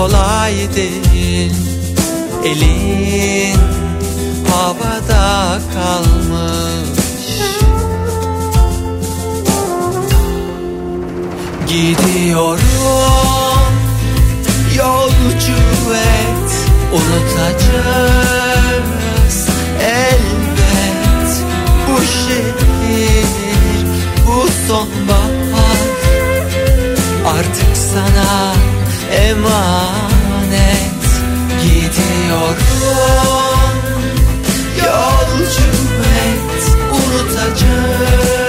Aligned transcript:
kolay 0.00 0.54
değil. 0.76 1.52
Elin 2.44 3.58
havada 4.50 5.58
kalmış. 5.74 7.00
Gidiyorum 11.68 12.60
yolcu 14.76 15.60
et. 15.94 16.50
Unutacağız 16.92 18.28
elbet 19.82 21.30
Bu 21.88 21.96
şehir 22.02 23.26
bu 24.26 24.38
sonbahar. 24.68 25.80
Artık 27.26 27.72
sana 27.92 28.30
emanet 29.12 31.04
Gidiyorum 31.62 32.56
yolcu 34.78 35.70
et 36.24 36.62
Unutacağız 36.92 38.39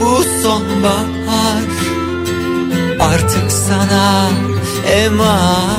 bu 0.02 0.24
sonbahar. 0.44 1.64
Artık 3.00 3.52
sana 3.52 4.30
emanet 4.92 5.75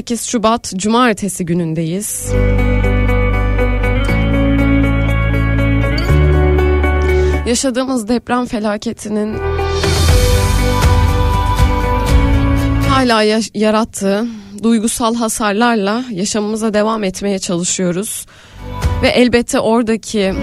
18 0.00 0.24
Şubat 0.24 0.72
Cumartesi 0.76 1.44
günündeyiz. 1.46 2.32
Yaşadığımız 7.46 8.08
deprem 8.08 8.46
felaketinin 8.46 9.38
hala 12.88 13.22
yarattığı 13.54 14.26
duygusal 14.62 15.14
hasarlarla 15.14 16.04
yaşamımıza 16.10 16.74
devam 16.74 17.04
etmeye 17.04 17.38
çalışıyoruz. 17.38 18.26
Ve 19.02 19.08
elbette 19.08 19.60
oradaki 19.60 20.34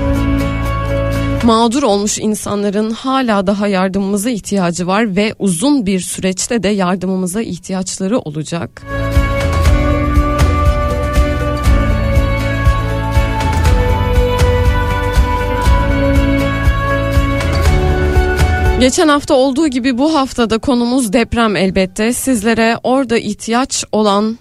mağdur 1.44 1.84
olmuş 1.84 2.20
insanların 2.20 2.92
hala 2.92 3.48
daha 3.48 3.68
yardımımıza 3.68 4.30
ihtiyacı 4.30 4.88
var 4.88 5.16
ve 5.16 5.34
uzun 5.40 5.86
bir 5.86 6.00
süreçte 6.00 6.64
de 6.64 6.68
yardımımıza 6.68 7.42
ihtiyaçları 7.42 8.20
olacak. 8.20 8.84
Geçen 18.80 19.08
hafta 19.08 19.34
olduğu 19.34 19.68
gibi 19.68 19.98
bu 19.98 20.16
haftada 20.16 20.58
konumuz 20.58 21.14
deprem 21.14 21.56
elbette. 21.56 22.14
Sizlere 22.14 22.78
orada 22.84 23.18
ihtiyaç 23.18 23.86
olan 23.92 24.38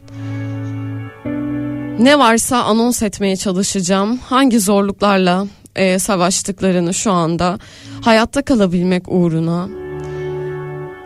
ne 1.98 2.18
varsa 2.18 2.62
anons 2.62 3.02
etmeye 3.02 3.36
çalışacağım. 3.36 4.18
Hangi 4.18 4.60
zorluklarla 4.60 5.46
e, 5.76 5.98
savaştıklarını 5.98 6.94
şu 6.94 7.12
anda 7.12 7.58
hayatta 8.02 8.42
kalabilmek 8.42 9.02
uğruna 9.08 9.68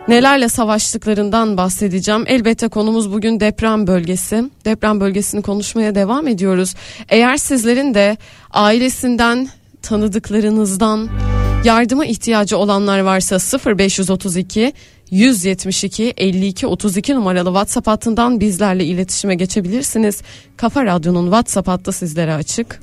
nelerle 0.07 0.49
savaştıklarından 0.49 1.57
bahsedeceğim. 1.57 2.23
Elbette 2.27 2.67
konumuz 2.67 3.13
bugün 3.13 3.39
deprem 3.39 3.87
bölgesi. 3.87 4.43
Deprem 4.65 4.99
bölgesini 4.99 5.41
konuşmaya 5.41 5.95
devam 5.95 6.27
ediyoruz. 6.27 6.75
Eğer 7.09 7.37
sizlerin 7.37 7.93
de 7.93 8.17
ailesinden, 8.51 9.49
tanıdıklarınızdan 9.81 11.09
yardıma 11.63 12.05
ihtiyacı 12.05 12.57
olanlar 12.57 12.99
varsa 12.99 13.37
0532 13.77 14.73
172 15.11 16.13
52 16.17 16.67
32 16.67 17.15
numaralı 17.15 17.49
WhatsApp 17.49 17.87
hattından 17.87 18.39
bizlerle 18.39 18.85
iletişime 18.85 19.35
geçebilirsiniz. 19.35 20.21
Kafa 20.57 20.85
Radyo'nun 20.85 21.23
WhatsApp 21.25 21.67
hattı 21.67 21.91
sizlere 21.91 22.33
açık. 22.33 22.81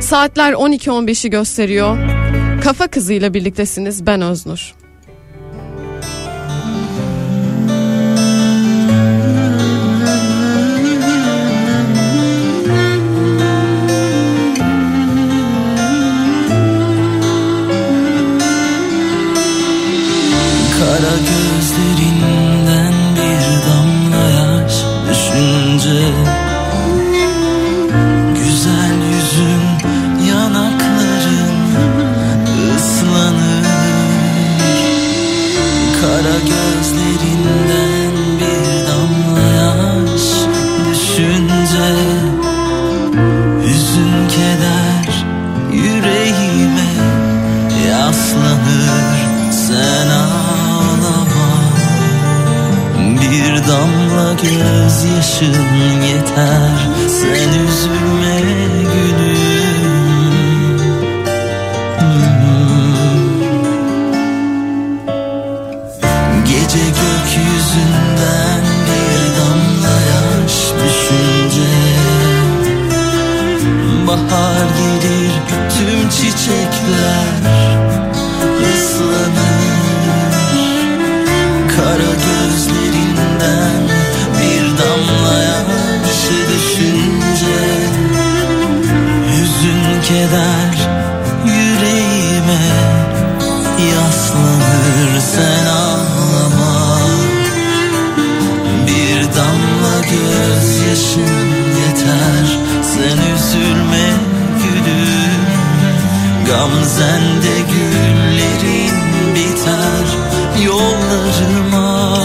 Saatler 0.00 0.52
12.15'i 0.52 1.30
gösteriyor. 1.30 1.98
Kafa 2.64 2.86
kızıyla 2.86 3.34
birliktesiniz 3.34 4.06
ben 4.06 4.22
Öznur. 4.22 4.79
better 21.00 21.24
go. 21.24 21.39
Gözyaşın 55.10 56.02
yeter. 56.02 56.88
Sen 57.08 57.48
üzülme 57.48 58.40
gülüm. 58.82 59.40
Gece 66.44 66.84
gökyüzünden 66.84 68.62
bir 68.86 69.36
damla 69.36 69.96
yaş 70.10 70.56
düşünce. 70.84 71.70
Bahar 74.06 74.68
gelir 75.02 75.32
tüm 75.70 76.08
çiçekler 76.08 77.29
keder 90.10 90.88
yüreğime 91.46 92.62
yaslanır 93.92 95.20
sen 95.34 95.66
ağlama. 95.66 96.98
Bir 98.86 99.20
damla 99.36 100.00
gözyaşın 100.10 101.36
yeter 101.80 102.58
sen 102.82 103.34
üzülme 103.34 104.06
gülüm. 104.62 105.40
Gamzende 106.46 107.56
güllerin 107.72 108.94
biter 109.34 110.06
yollarıma. 110.64 112.18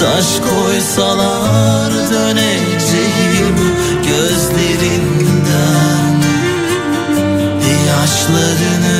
Taş 0.00 0.26
koysalar 0.50 1.92
döneceğim 2.12 3.56
gözlerinden 4.02 5.19
Yaşlarını 8.30 8.99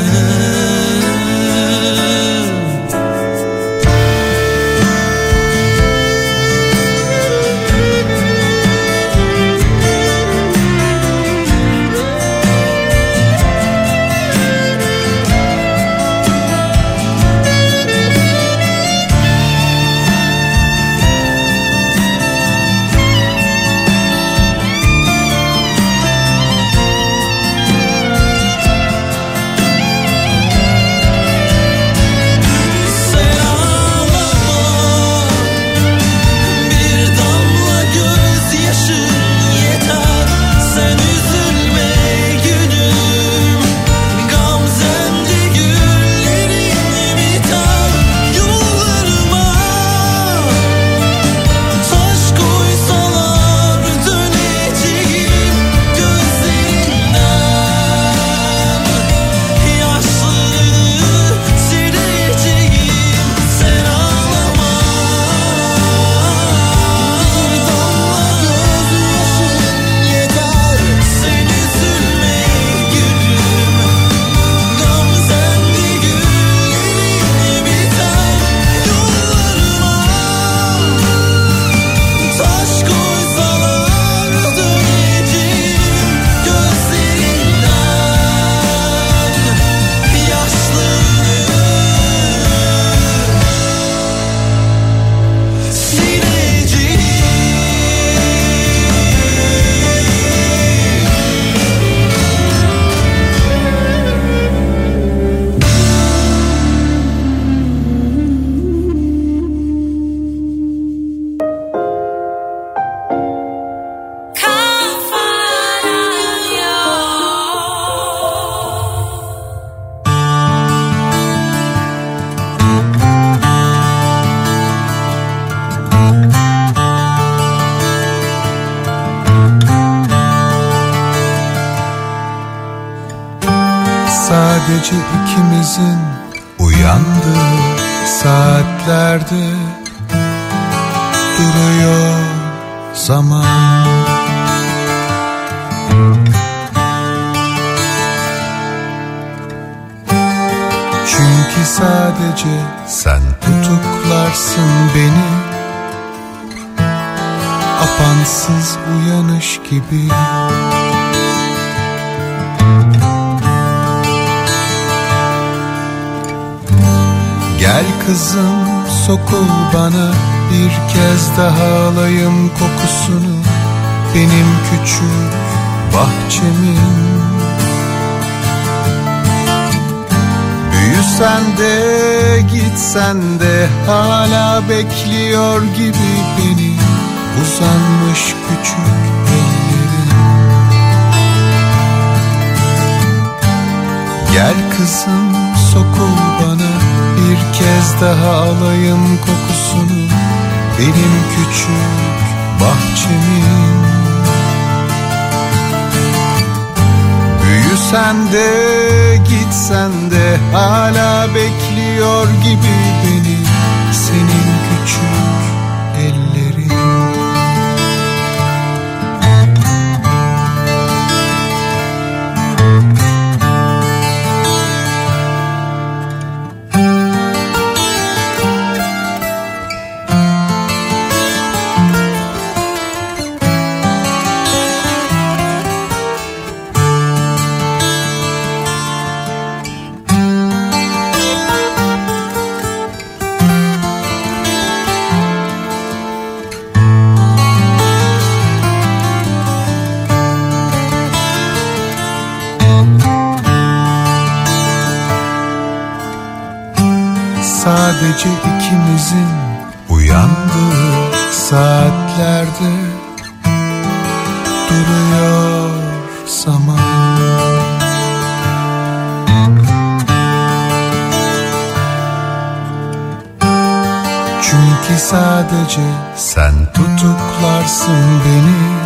tutuklarsın 276.96 278.20
beni. 278.24 278.80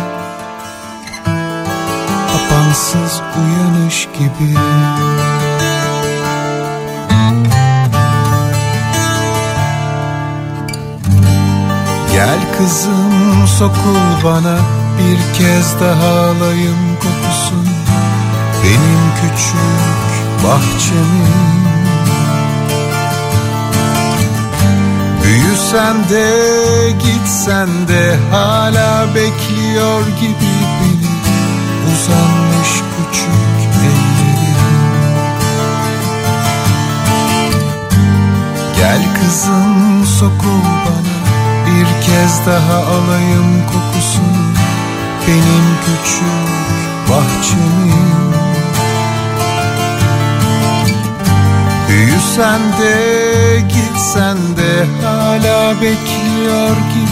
Kapansız 2.31 3.21
uyanış 3.37 4.07
gibi. 4.19 4.59
Gel 12.11 12.39
kızım 12.57 13.47
sokul 13.47 14.23
bana. 14.23 14.57
Bir 14.99 15.37
kez 15.37 15.79
daha 15.79 16.11
alayım 16.11 16.95
kokusun 16.95 17.69
Benim 18.63 19.03
küçük 19.21 20.43
bahçemin 20.43 21.64
Dönsem 25.65 26.09
de 26.09 26.91
gitsen 26.91 27.69
de 27.87 28.17
hala 28.31 29.15
bekliyor 29.15 30.01
gibi 30.21 30.55
beni. 30.79 31.11
Uzanmış 31.93 32.69
küçük 32.69 33.73
ellerim. 33.81 34.55
Gel 38.77 39.01
kızım 39.15 40.05
sokul 40.19 40.63
bana. 40.85 41.15
Bir 41.65 42.05
kez 42.05 42.45
daha 42.47 42.77
alayım 42.77 43.63
kokusunu. 43.67 44.53
Benim 45.27 45.65
küçük 45.85 47.09
bahçemin 47.09 48.24
Büyüsen 52.05 52.61
de 52.81 53.59
gitsen 53.59 54.37
de 54.57 54.85
hala 55.05 55.73
bekliyor 55.81 56.75
gibi. 56.93 57.04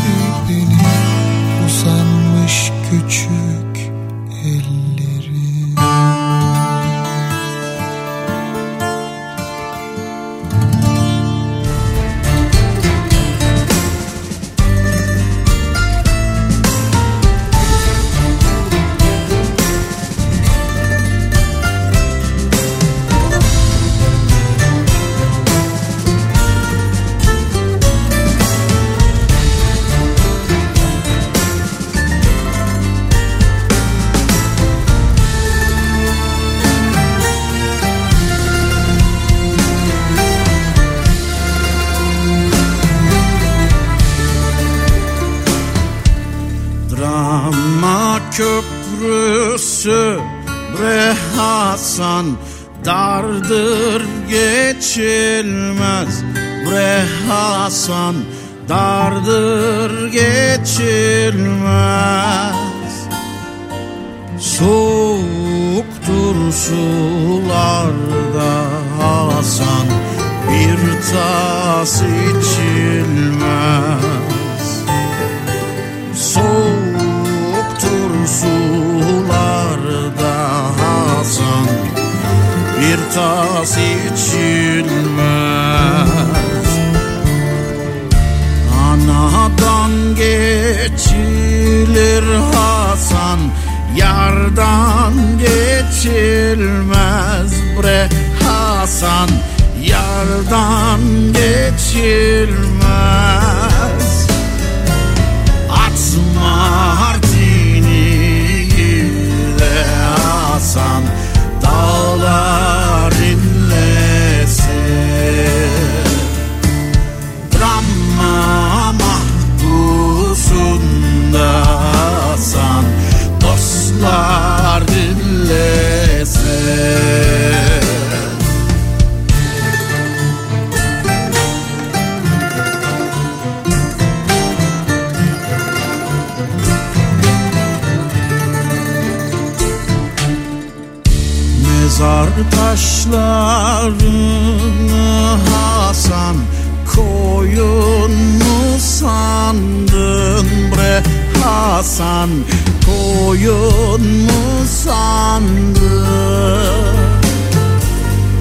koyun 152.85 154.01
mu 154.01 154.65
sandı? 154.83 155.93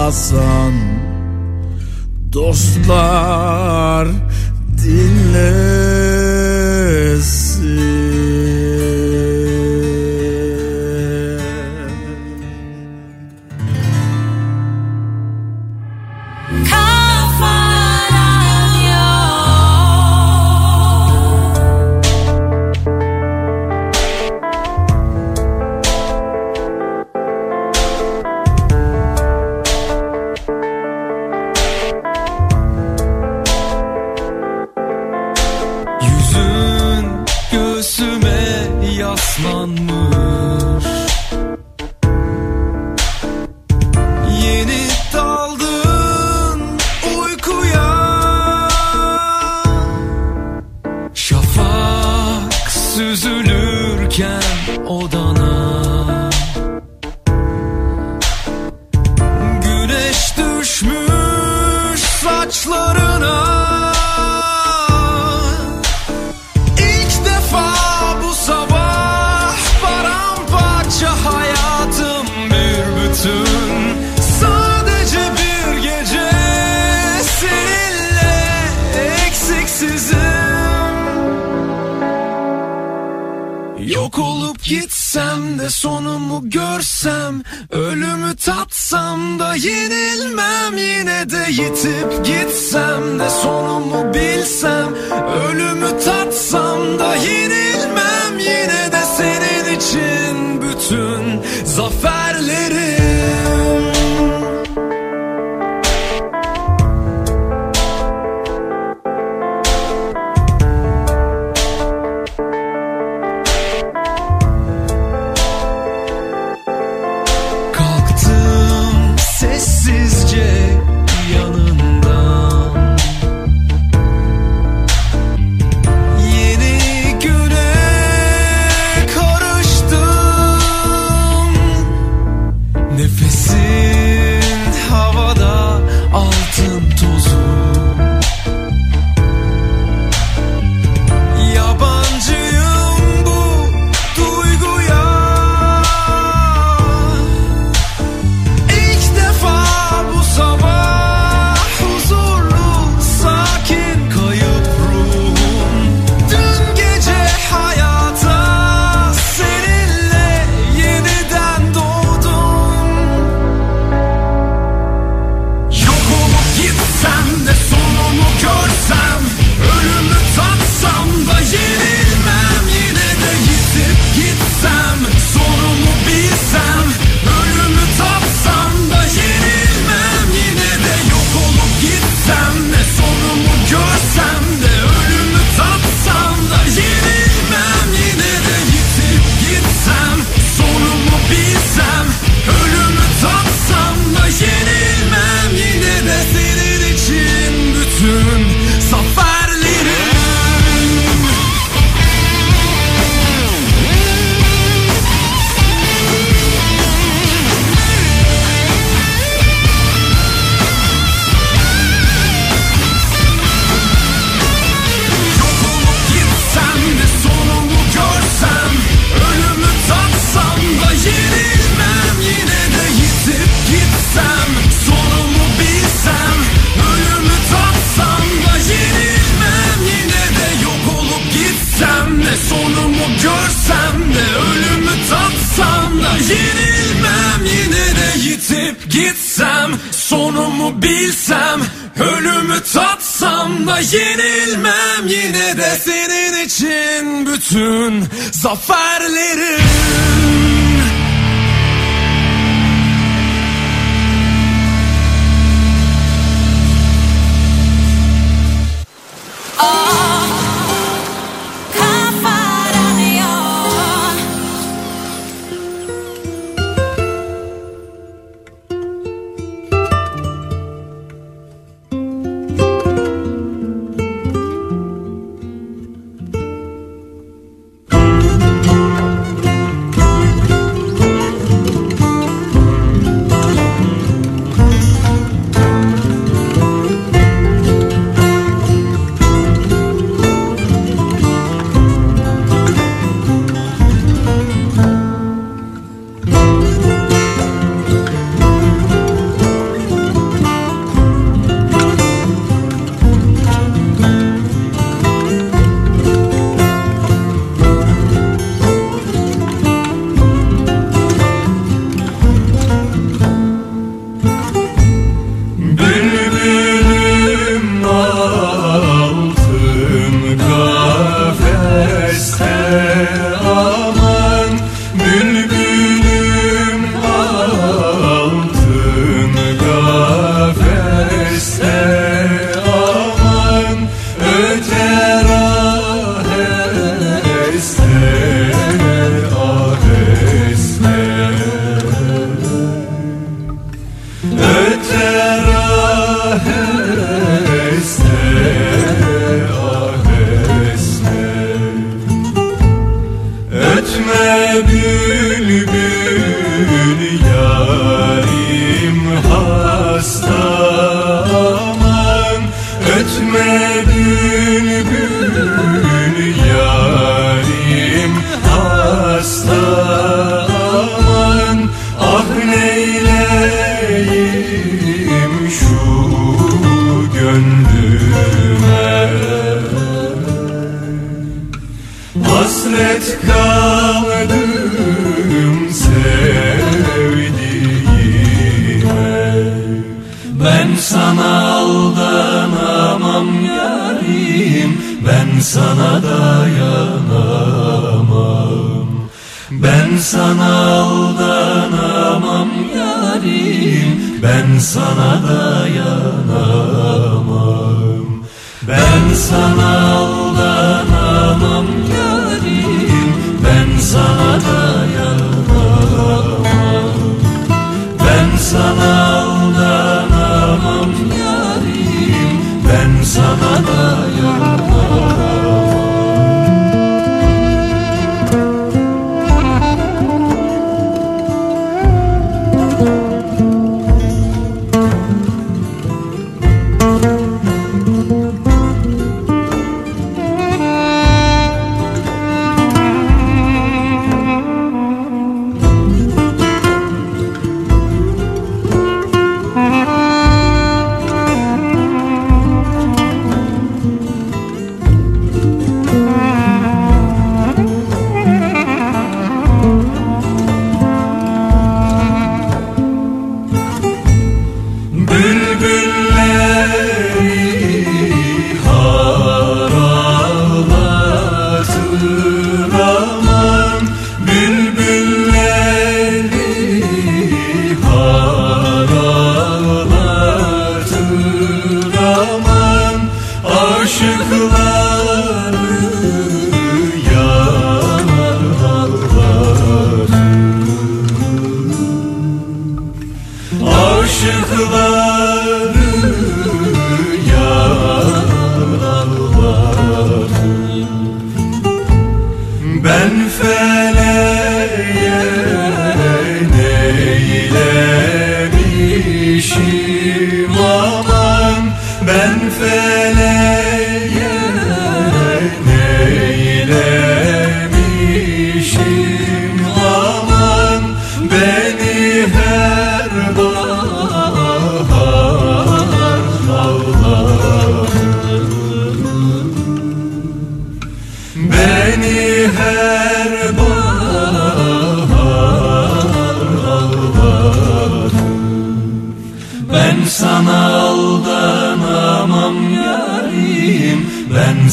Hasan. 0.06 0.74
Dostlar 2.34 4.08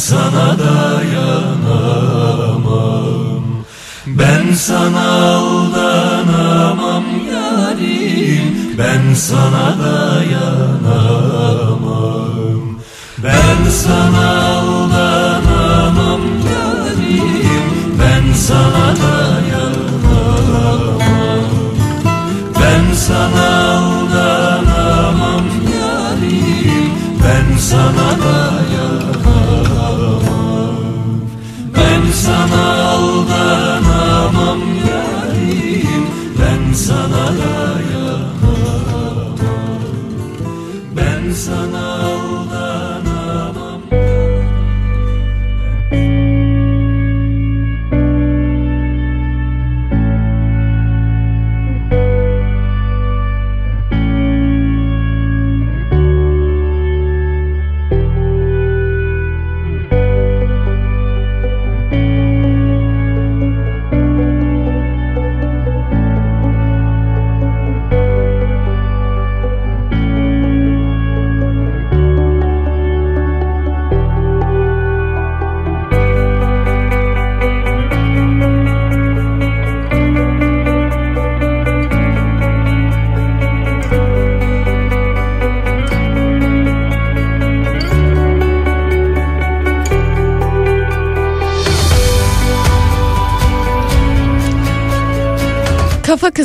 sana 0.08 0.46
dayanamam. 0.62 1.62
Ben 4.18 4.46
sana 4.66 5.06
aldanamam 5.38 7.06
yarim. 7.32 8.46
Ben 8.78 9.04
sana 9.26 9.66
dayanamam. 9.82 11.02
Ben 13.24 13.60
sana 13.82 14.26
aldanamam 14.58 16.22
yarim. 16.50 17.66
Ben 18.00 18.24
sana 18.46 18.86
dayanamam 19.02 19.21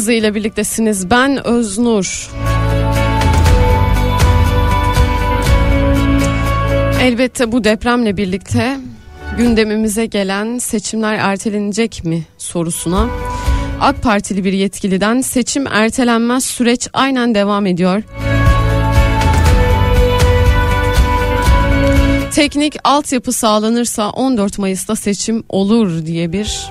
Kızı 0.08 0.17
ile 0.17 0.36
birliktesiniz. 0.36 1.10
Ben 1.10 1.48
Öznur. 1.48 2.32
Elbette 7.02 7.52
bu 7.52 7.63
depremle 7.63 8.17
birlikte 8.17 8.78
gündemimize 9.38 10.06
gelen 10.06 10.58
seçimler 10.58 11.13
ertelenecek 11.13 12.06
mi 12.06 12.24
sorusuna 12.38 13.08
AK 13.82 14.04
Partili 14.04 14.43
bir 14.43 14.54
yetkiliden 14.54 15.22
seçim 15.22 15.67
ertelenmez 15.67 16.46
süreç 16.46 16.88
aynen 16.93 17.36
devam 17.36 17.65
ediyor. 17.65 18.04
Teknik 22.36 22.76
altyapı 22.84 23.32
sağlanırsa 23.32 24.10
14 24.10 24.60
Mayıs'ta 24.60 24.96
seçim 24.96 25.43
olur 25.50 26.06
diye 26.06 26.34
bir 26.34 26.70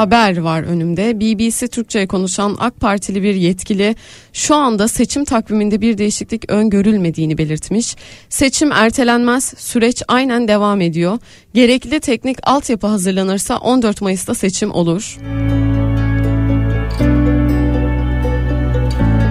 haber 0.00 0.38
var 0.38 0.62
önümde. 0.62 1.20
BBC 1.20 1.68
Türkçe'ye 1.68 2.06
konuşan 2.06 2.56
AK 2.58 2.80
Partili 2.80 3.22
bir 3.22 3.34
yetkili 3.34 3.96
şu 4.32 4.54
anda 4.54 4.88
seçim 4.88 5.24
takviminde 5.24 5.80
bir 5.80 5.98
değişiklik 5.98 6.50
öngörülmediğini 6.50 7.38
belirtmiş. 7.38 7.96
Seçim 8.28 8.72
ertelenmez, 8.72 9.54
süreç 9.58 10.02
aynen 10.08 10.48
devam 10.48 10.80
ediyor. 10.80 11.18
Gerekli 11.54 12.00
teknik 12.00 12.36
altyapı 12.42 12.86
hazırlanırsa 12.86 13.58
14 13.58 14.02
Mayıs'ta 14.02 14.34
seçim 14.34 14.70
olur. 14.70 15.18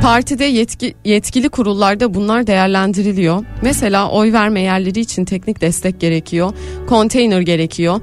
Partide 0.01 0.45
yetki, 0.45 0.93
yetkili 1.05 1.49
kurullarda 1.49 2.13
bunlar 2.13 2.47
değerlendiriliyor. 2.47 3.45
Mesela 3.61 4.09
oy 4.11 4.33
verme 4.33 4.61
yerleri 4.61 4.99
için 4.99 5.25
teknik 5.25 5.61
destek 5.61 5.99
gerekiyor, 5.99 6.53
konteyner 6.87 7.41
gerekiyor. 7.41 8.01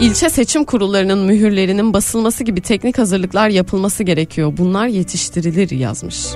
İlçe 0.00 0.30
seçim 0.30 0.64
kurullarının 0.64 1.18
mühürlerinin 1.18 1.92
basılması 1.94 2.44
gibi 2.44 2.60
teknik 2.60 2.98
hazırlıklar 2.98 3.48
yapılması 3.48 4.02
gerekiyor. 4.02 4.52
Bunlar 4.56 4.86
yetiştirilir 4.86 5.70
yazmış. 5.70 6.26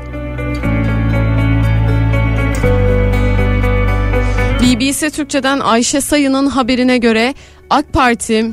BBC 4.63 5.11
Türkçe'den 5.11 5.61
Ayşe 5.61 6.01
Sayın'ın 6.01 6.47
haberine 6.47 6.99
göre 6.99 7.35
AK 7.71 7.93
Parti 7.93 8.47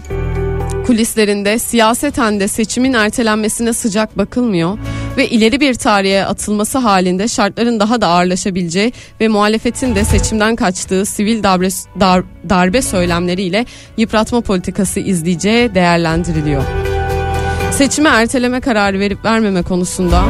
kulislerinde 0.85 1.59
siyaseten 1.59 2.39
de 2.39 2.47
seçimin 2.47 2.93
ertelenmesine 2.93 3.73
sıcak 3.73 4.17
bakılmıyor 4.17 4.77
ve 5.17 5.29
ileri 5.29 5.59
bir 5.59 5.73
tarihe 5.73 6.25
atılması 6.25 6.77
halinde 6.77 7.27
şartların 7.27 7.79
daha 7.79 8.01
da 8.01 8.07
ağırlaşabileceği 8.07 8.93
ve 9.21 9.27
muhalefetin 9.27 9.95
de 9.95 10.03
seçimden 10.03 10.55
kaçtığı 10.55 11.05
sivil 11.05 11.43
darbe, 11.43 11.67
dar, 11.99 12.23
darbe 12.49 12.81
söylemleriyle 12.81 13.65
yıpratma 13.97 14.41
politikası 14.41 14.99
izleyeceği 14.99 15.75
değerlendiriliyor. 15.75 16.63
Seçimi 17.71 18.07
erteleme 18.07 18.61
kararı 18.61 18.99
verip 18.99 19.25
vermeme 19.25 19.61
konusunda 19.61 20.23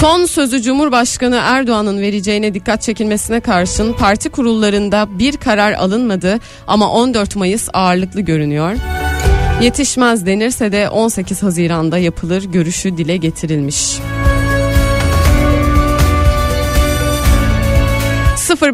Son 0.00 0.24
sözü 0.26 0.62
Cumhurbaşkanı 0.62 1.40
Erdoğan'ın 1.42 2.00
vereceğine 2.00 2.54
dikkat 2.54 2.82
çekilmesine 2.82 3.40
karşın 3.40 3.92
parti 3.92 4.28
kurullarında 4.28 5.18
bir 5.18 5.36
karar 5.36 5.72
alınmadı 5.72 6.38
ama 6.66 6.90
14 6.90 7.36
Mayıs 7.36 7.68
ağırlıklı 7.72 8.20
görünüyor. 8.20 8.76
Yetişmez 9.62 10.26
denirse 10.26 10.72
de 10.72 10.88
18 10.88 11.42
Haziran'da 11.42 11.98
yapılır 11.98 12.44
görüşü 12.44 12.96
dile 12.96 13.16
getirilmiş. 13.16 13.98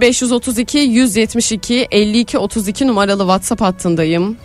0532 0.01 0.79
172 0.79 1.89
52 1.91 2.39
32 2.39 2.87
numaralı 2.87 3.23
WhatsApp 3.23 3.61
hattındayım. 3.61 4.37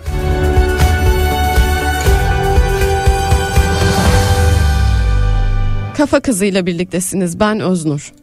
Kafa 5.98 6.20
kızıyla 6.20 6.66
birliktesiniz. 6.66 7.40
Ben 7.40 7.60
Öznur. 7.60 8.14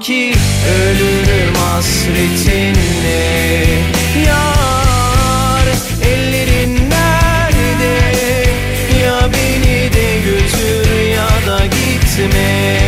Ki 0.00 0.34
ölürüm 0.68 1.54
hasretinle. 1.54 3.24
Yar 4.26 5.66
ellerin 6.08 6.90
nerede? 6.90 8.12
Ya 9.04 9.30
beni 9.32 9.92
de 9.92 10.18
götür 10.24 11.00
ya 11.10 11.28
da 11.46 11.66
gitme. 11.66 12.80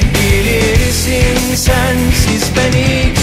Bilirsin 0.00 1.54
sensiz 1.54 2.50
ben 2.56 2.72
hiç 2.78 3.18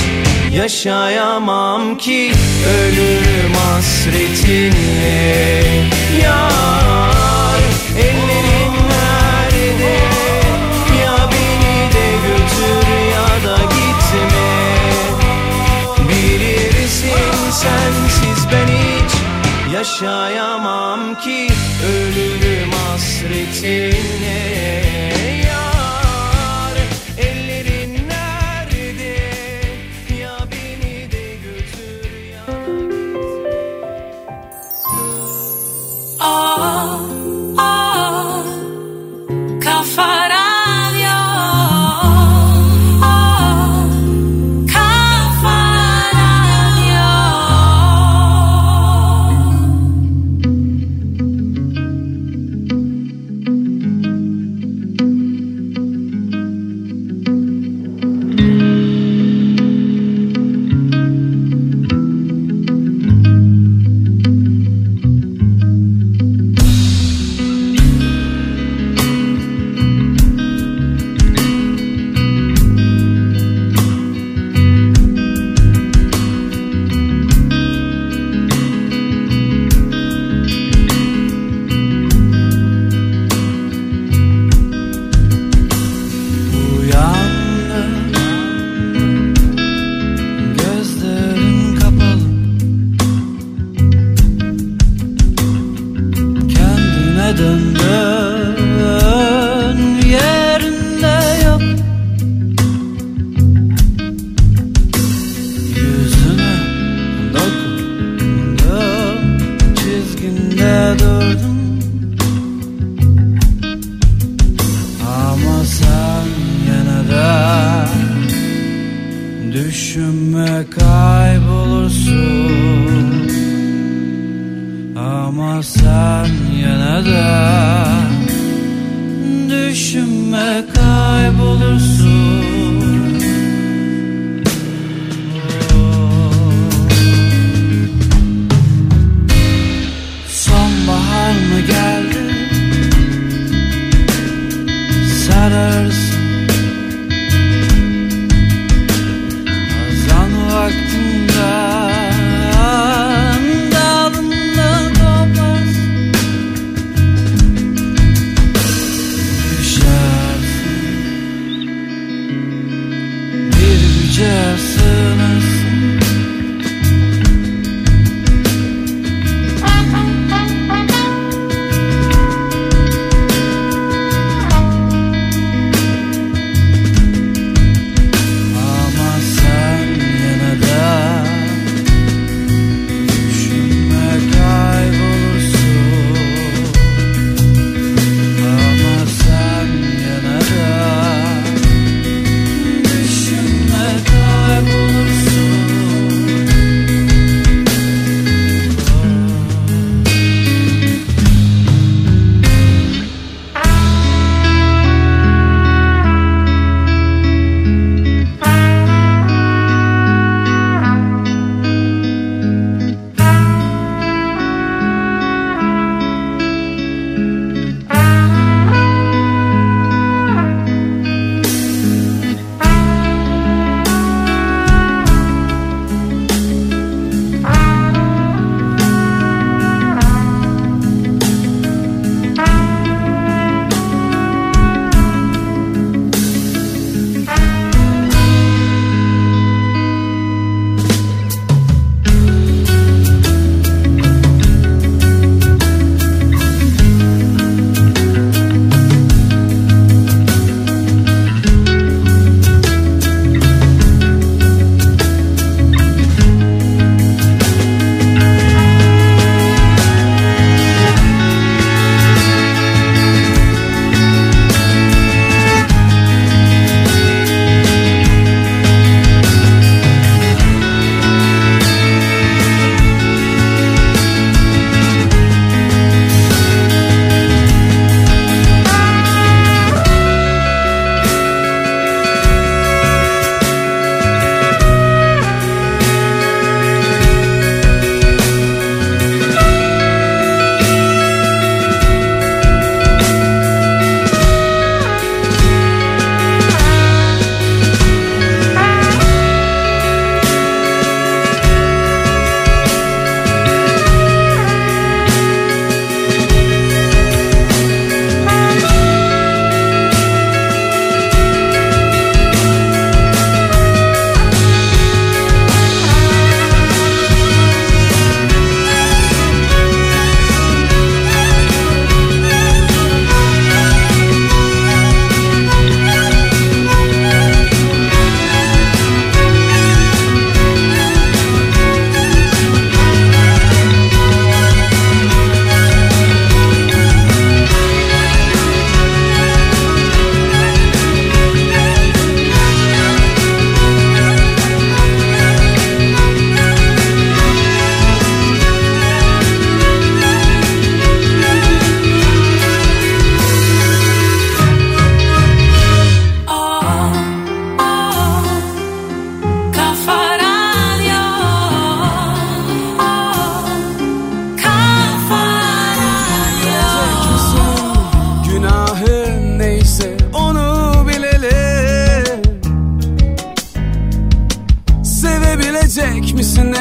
Yaşayamam 0.58 1.98
ki 1.98 2.32
ölürüm 2.68 3.54
hasretinle. 3.54 4.74
Yar 6.24 7.60
ellerin 7.98 8.74
nerede? 8.90 10.13
yaşayamam 19.84 21.20
ki 21.20 21.48
Ölürüm 21.86 22.72
hasretine. 22.72 24.44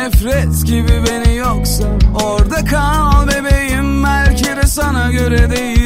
nefret 0.02 0.66
gibi 0.66 1.04
beni 1.06 1.36
yoksa. 1.36 1.84
Orada 2.24 2.64
kal 2.64 3.28
bebeğim 3.28 4.04
belki 4.04 4.44
de 4.44 4.66
sana 4.66 5.12
göre 5.12 5.50
değil. 5.50 5.81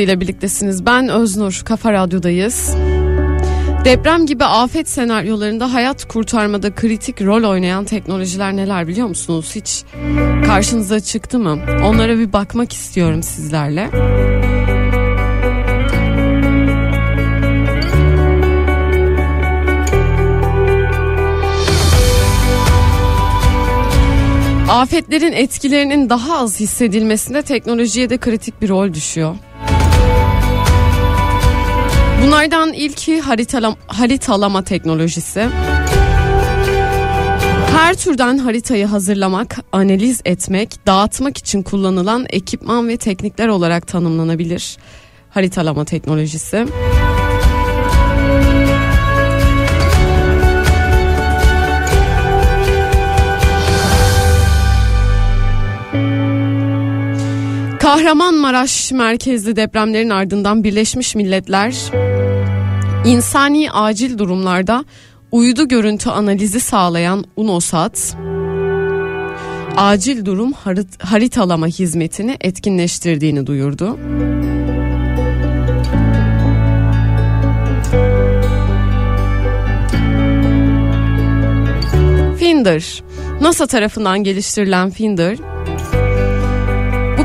İle 0.00 0.20
birliktesiniz. 0.20 0.86
Ben 0.86 1.08
Öznur. 1.08 1.62
Kafa 1.64 1.92
Radyo'dayız. 1.92 2.74
Deprem 3.84 4.26
gibi 4.26 4.44
afet 4.44 4.88
senaryolarında 4.88 5.74
hayat 5.74 6.08
kurtarmada 6.08 6.74
kritik 6.74 7.22
rol 7.22 7.50
oynayan 7.50 7.84
teknolojiler 7.84 8.56
neler 8.56 8.88
biliyor 8.88 9.06
musunuz? 9.06 9.52
Hiç 9.54 9.84
karşınıza 10.46 11.00
çıktı 11.00 11.38
mı? 11.38 11.58
Onlara 11.84 12.18
bir 12.18 12.32
bakmak 12.32 12.72
istiyorum 12.72 13.22
sizlerle. 13.22 13.90
Afetlerin 24.68 25.32
etkilerinin 25.32 26.10
daha 26.10 26.38
az 26.38 26.60
hissedilmesinde 26.60 27.42
teknolojiye 27.42 28.10
de 28.10 28.18
kritik 28.18 28.62
bir 28.62 28.68
rol 28.68 28.94
düşüyor. 28.94 29.34
Bunlardan 32.26 32.72
ilki 32.72 33.20
haritalam 33.20 33.76
haritalama 33.86 34.62
teknolojisi. 34.64 35.48
Her 37.70 37.94
türden 37.94 38.38
haritayı 38.38 38.86
hazırlamak, 38.86 39.56
analiz 39.72 40.20
etmek, 40.24 40.86
dağıtmak 40.86 41.38
için 41.38 41.62
kullanılan 41.62 42.26
ekipman 42.30 42.88
ve 42.88 42.96
teknikler 42.96 43.48
olarak 43.48 43.86
tanımlanabilir. 43.86 44.76
Haritalama 45.30 45.84
teknolojisi. 45.84 46.66
Kahramanmaraş 57.86 58.92
merkezli 58.92 59.56
depremlerin 59.56 60.10
ardından 60.10 60.64
Birleşmiş 60.64 61.14
Milletler 61.14 61.74
insani 63.04 63.70
acil 63.70 64.18
durumlarda 64.18 64.84
uydu 65.32 65.68
görüntü 65.68 66.10
analizi 66.10 66.60
sağlayan 66.60 67.24
UNOSAT 67.36 68.16
acil 69.76 70.24
durum 70.24 70.52
harit- 70.52 71.02
haritalama 71.02 71.66
hizmetini 71.66 72.36
etkinleştirdiğini 72.40 73.46
duyurdu. 73.46 73.98
Finder 82.38 83.02
NASA 83.40 83.66
tarafından 83.66 84.24
geliştirilen 84.24 84.90
Finder 84.90 85.38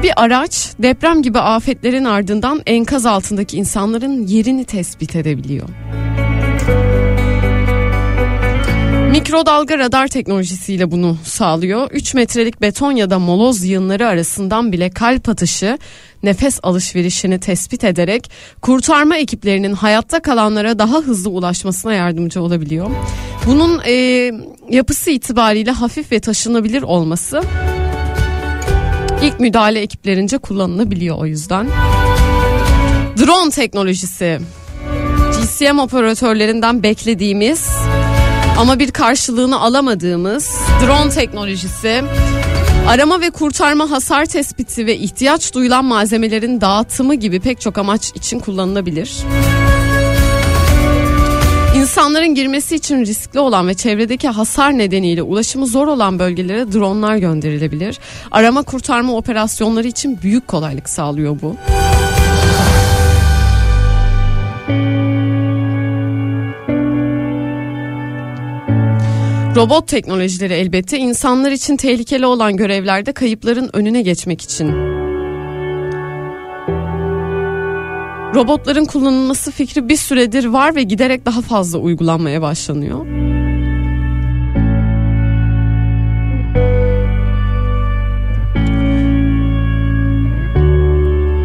bir 0.04 0.24
araç 0.24 0.70
deprem 0.80 1.22
gibi 1.22 1.40
afetlerin 1.40 2.06
ardından 2.06 2.62
enkaz 2.66 3.06
altındaki 3.06 3.58
insanların 3.58 4.28
yerini 4.28 4.66
tespit 4.66 5.16
edebiliyor. 5.16 5.70
Mikrodalga 9.12 9.78
radar 9.78 10.08
teknolojisiyle 10.08 10.92
bunu 10.92 11.18
sağlıyor. 11.24 11.92
3 11.92 12.14
metrelik 12.14 12.62
beton 12.62 12.92
ya 12.92 13.10
da 13.10 13.20
moloz 13.20 13.64
yığınları 13.64 14.08
arasından 14.08 14.72
bile 14.72 14.90
kalp 14.90 15.30
atışı, 15.30 15.78
nefes 16.24 16.60
alışverişini 16.64 17.40
tespit 17.40 17.84
ederek 17.84 18.32
kurtarma 18.62 19.18
ekiplerinin 19.18 19.74
hayatta 19.74 20.22
kalanlara 20.22 20.80
daha 20.80 20.98
hızlı 20.98 21.30
ulaşmasına 21.30 21.94
yardımcı 21.94 22.42
olabiliyor. 22.42 22.90
Bunun 23.46 23.82
e, 23.88 23.94
yapısı 24.70 25.12
itibariyle 25.12 25.72
hafif 25.72 26.12
ve 26.12 26.20
taşınabilir 26.20 26.82
olması 26.82 27.42
ilk 29.24 29.40
müdahale 29.40 29.80
ekiplerince 29.80 30.38
kullanılabiliyor 30.38 31.18
o 31.18 31.26
yüzden. 31.26 31.68
Drone 33.18 33.52
teknolojisi. 33.52 34.40
GSM 35.32 35.80
operatörlerinden 35.80 36.84
beklediğimiz 36.84 37.70
ama 38.60 38.80
bir 38.80 38.92
karşılığını 38.92 39.62
alamadığımız 39.62 40.56
drone 40.86 41.10
teknolojisi 41.10 42.04
arama 42.88 43.22
ve 43.22 43.30
kurtarma 43.30 43.92
hasar 43.92 44.26
tespiti 44.26 44.86
ve 44.86 44.98
ihtiyaç 44.98 45.54
duyulan 45.54 45.86
malzemelerin 45.86 46.62
dağıtımı 46.62 47.16
gibi 47.16 47.40
pek 47.40 47.62
çok 47.62 47.78
amaç 47.78 48.12
için 48.16 48.40
kullanılabilir. 48.40 49.18
İnsanların 51.76 52.36
girmesi 52.36 52.76
için 52.76 53.06
riskli 53.06 53.40
olan 53.40 53.68
ve 53.68 53.74
çevredeki 53.74 54.28
hasar 54.28 54.78
nedeniyle 54.78 55.22
ulaşımı 55.22 55.68
zor 55.68 55.88
olan 55.88 56.20
bölgelere 56.20 56.74
dronlar 56.74 57.16
gönderilebilir. 57.16 58.00
Arama 58.32 58.64
kurtarma 58.64 59.14
operasyonları 59.14 59.88
için 59.88 60.20
büyük 60.22 60.48
kolaylık 60.48 60.90
sağlıyor 60.90 61.38
bu. 61.42 61.56
Robot 69.56 69.88
teknolojileri 69.88 70.54
elbette 70.54 70.98
insanlar 70.98 71.52
için 71.52 71.78
tehlikeli 71.78 72.26
olan 72.26 72.58
görevlerde 72.58 73.12
kayıpların 73.12 73.70
önüne 73.74 74.02
geçmek 74.02 74.42
için. 74.42 74.91
Robotların 78.36 78.86
kullanılması 78.86 79.52
fikri 79.52 79.90
bir 79.90 79.96
süredir 79.96 80.46
var 80.46 80.76
ve 80.76 80.84
giderek 80.84 81.26
daha 81.26 81.42
fazla 81.42 81.80
uygulanmaya 81.80 82.42
başlanıyor. 82.42 83.06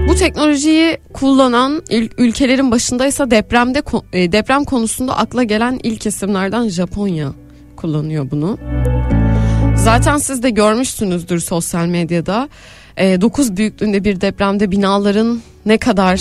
Bu 0.08 0.14
teknolojiyi 0.14 0.98
kullanan 1.12 1.82
ülkelerin 2.18 2.70
başındaysa 2.70 3.30
depremde 3.30 3.82
e, 4.12 4.32
deprem 4.32 4.64
konusunda 4.64 5.16
akla 5.16 5.42
gelen 5.42 5.80
ilk 5.82 6.06
isimlerden 6.06 6.68
Japonya 6.68 7.32
kullanıyor 7.76 8.30
bunu. 8.30 8.58
Zaten 9.76 10.16
siz 10.18 10.42
de 10.42 10.50
görmüşsünüzdür 10.50 11.38
sosyal 11.40 11.86
medyada. 11.86 12.48
9 12.98 13.56
büyüklüğünde 13.56 14.04
bir 14.04 14.20
depremde 14.20 14.70
binaların 14.70 15.40
ne 15.66 15.78
kadar 15.78 16.20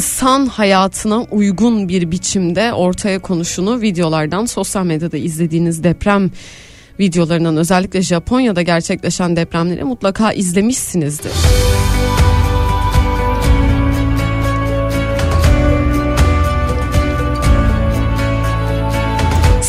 insan 0.00 0.46
hayatına 0.46 1.20
uygun 1.30 1.88
bir 1.88 2.10
biçimde 2.10 2.72
ortaya 2.72 3.18
konuşunu 3.18 3.80
videolardan 3.80 4.44
sosyal 4.44 4.84
medyada 4.84 5.16
izlediğiniz 5.16 5.84
deprem 5.84 6.30
videolarından 7.00 7.56
özellikle 7.56 8.02
Japonya'da 8.02 8.62
gerçekleşen 8.62 9.36
depremleri 9.36 9.84
mutlaka 9.84 10.32
izlemişsinizdir. 10.32 11.32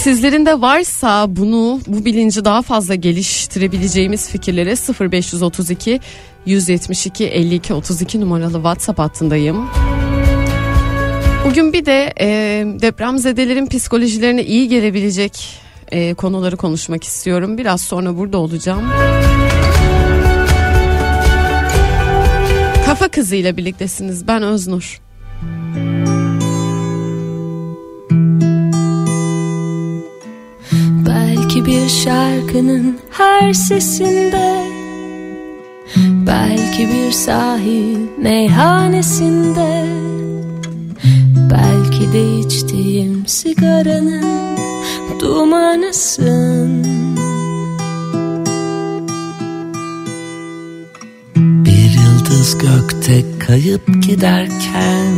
Sizlerin 0.02 0.46
de 0.46 0.62
varsa 0.62 1.36
bunu 1.36 1.80
bu 1.88 2.06
bilinci 2.06 2.46
daha 2.46 2.62
fazla 2.62 2.96
geliştirebileceğimiz 2.96 4.30
fikirlere 4.30 4.76
0532 5.12 6.00
172 6.46 7.26
52 7.26 7.74
32 7.74 8.22
numaralı 8.22 8.54
WhatsApp 8.54 9.00
hattındayım. 9.00 9.70
Bugün 11.46 11.74
bir 11.74 11.86
de 11.86 12.14
e, 12.20 12.28
depremzedelerin 12.82 13.68
psikolojilerine 13.68 14.44
iyi 14.44 14.68
gelebilecek 14.68 15.60
e, 15.92 16.14
konuları 16.14 16.58
konuşmak 16.58 17.04
istiyorum. 17.04 17.58
Biraz 17.58 17.82
sonra 17.82 18.18
burada 18.18 18.38
olacağım. 18.38 18.84
Kafa 22.86 23.08
Kızı 23.08 23.36
ile 23.36 23.58
birliktesiniz. 23.58 24.28
Ben 24.28 24.44
Öznur. 24.44 25.02
Belki 31.62 31.72
bir 31.72 31.90
şarkının 31.90 33.00
her 33.12 33.54
sesinde. 33.54 34.66
Belki 36.28 36.90
bir 36.90 37.12
sahil 37.12 37.98
meyhanesinde. 38.18 39.86
Belki 41.52 42.14
de 42.14 42.40
içtiğim 42.40 43.28
sigaranın 43.28 44.26
dumanısın. 45.20 46.84
Bir 51.36 51.92
yıldız 51.92 52.58
gökte 52.58 53.24
kayıp 53.40 54.04
giderken 54.04 55.14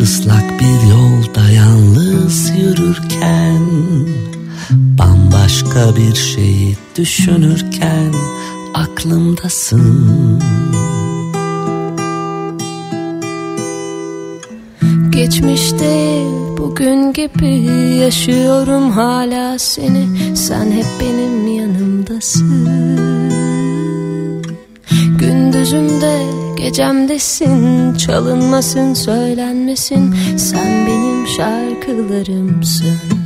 ıslak 0.00 0.60
bir 0.60 0.90
yolda 0.90 1.50
yalnız 1.50 2.50
yürürken 2.58 3.66
Bambaşka 4.70 5.96
bir 5.96 6.14
şeyi 6.14 6.76
düşünürken 6.96 8.12
aklımdasın. 8.74 10.42
Geçmişte 15.10 16.22
bugün 16.58 17.12
gibi 17.12 17.54
yaşıyorum 18.00 18.90
hala 18.90 19.58
seni. 19.58 20.36
Sen 20.36 20.70
hep 20.70 20.86
benim 21.00 21.58
yanımdasın. 21.58 22.68
Gündüzümde 25.18 26.22
gecemdesin 26.56 27.94
Çalınmasın 27.94 28.94
söylenmesin. 28.94 30.14
Sen 30.36 30.86
benim 30.86 31.26
şarkılarımsın 31.26 33.25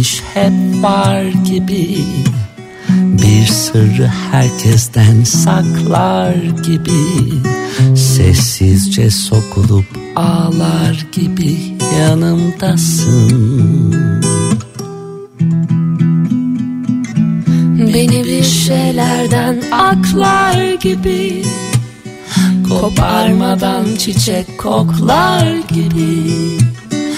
gitmemiş 0.00 0.22
hep 0.34 0.82
var 0.82 1.22
gibi. 1.22 1.98
Bir 2.88 3.46
sırrı 3.46 4.10
herkesten 4.32 5.24
saklar 5.24 6.34
gibi. 6.34 6.90
Sessizce 7.96 9.10
sokulup 9.10 9.84
ağlar 10.16 11.06
gibi 11.12 11.58
yanımdasın. 11.98 13.54
Beni 17.94 18.24
bir 18.24 18.42
şeylerden 18.42 19.62
aklar 19.72 20.74
gibi. 20.74 21.44
Koparmadan 22.68 23.84
çiçek 23.98 24.58
koklar 24.58 25.56
gibi 25.68 26.60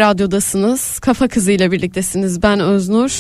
Radyo'dasınız. 0.01 0.98
Kafa 0.98 1.28
Kızı 1.28 1.52
ile 1.52 1.72
birliktesiniz. 1.72 2.43
Ben 2.43 2.60
Öznur. 2.60 3.10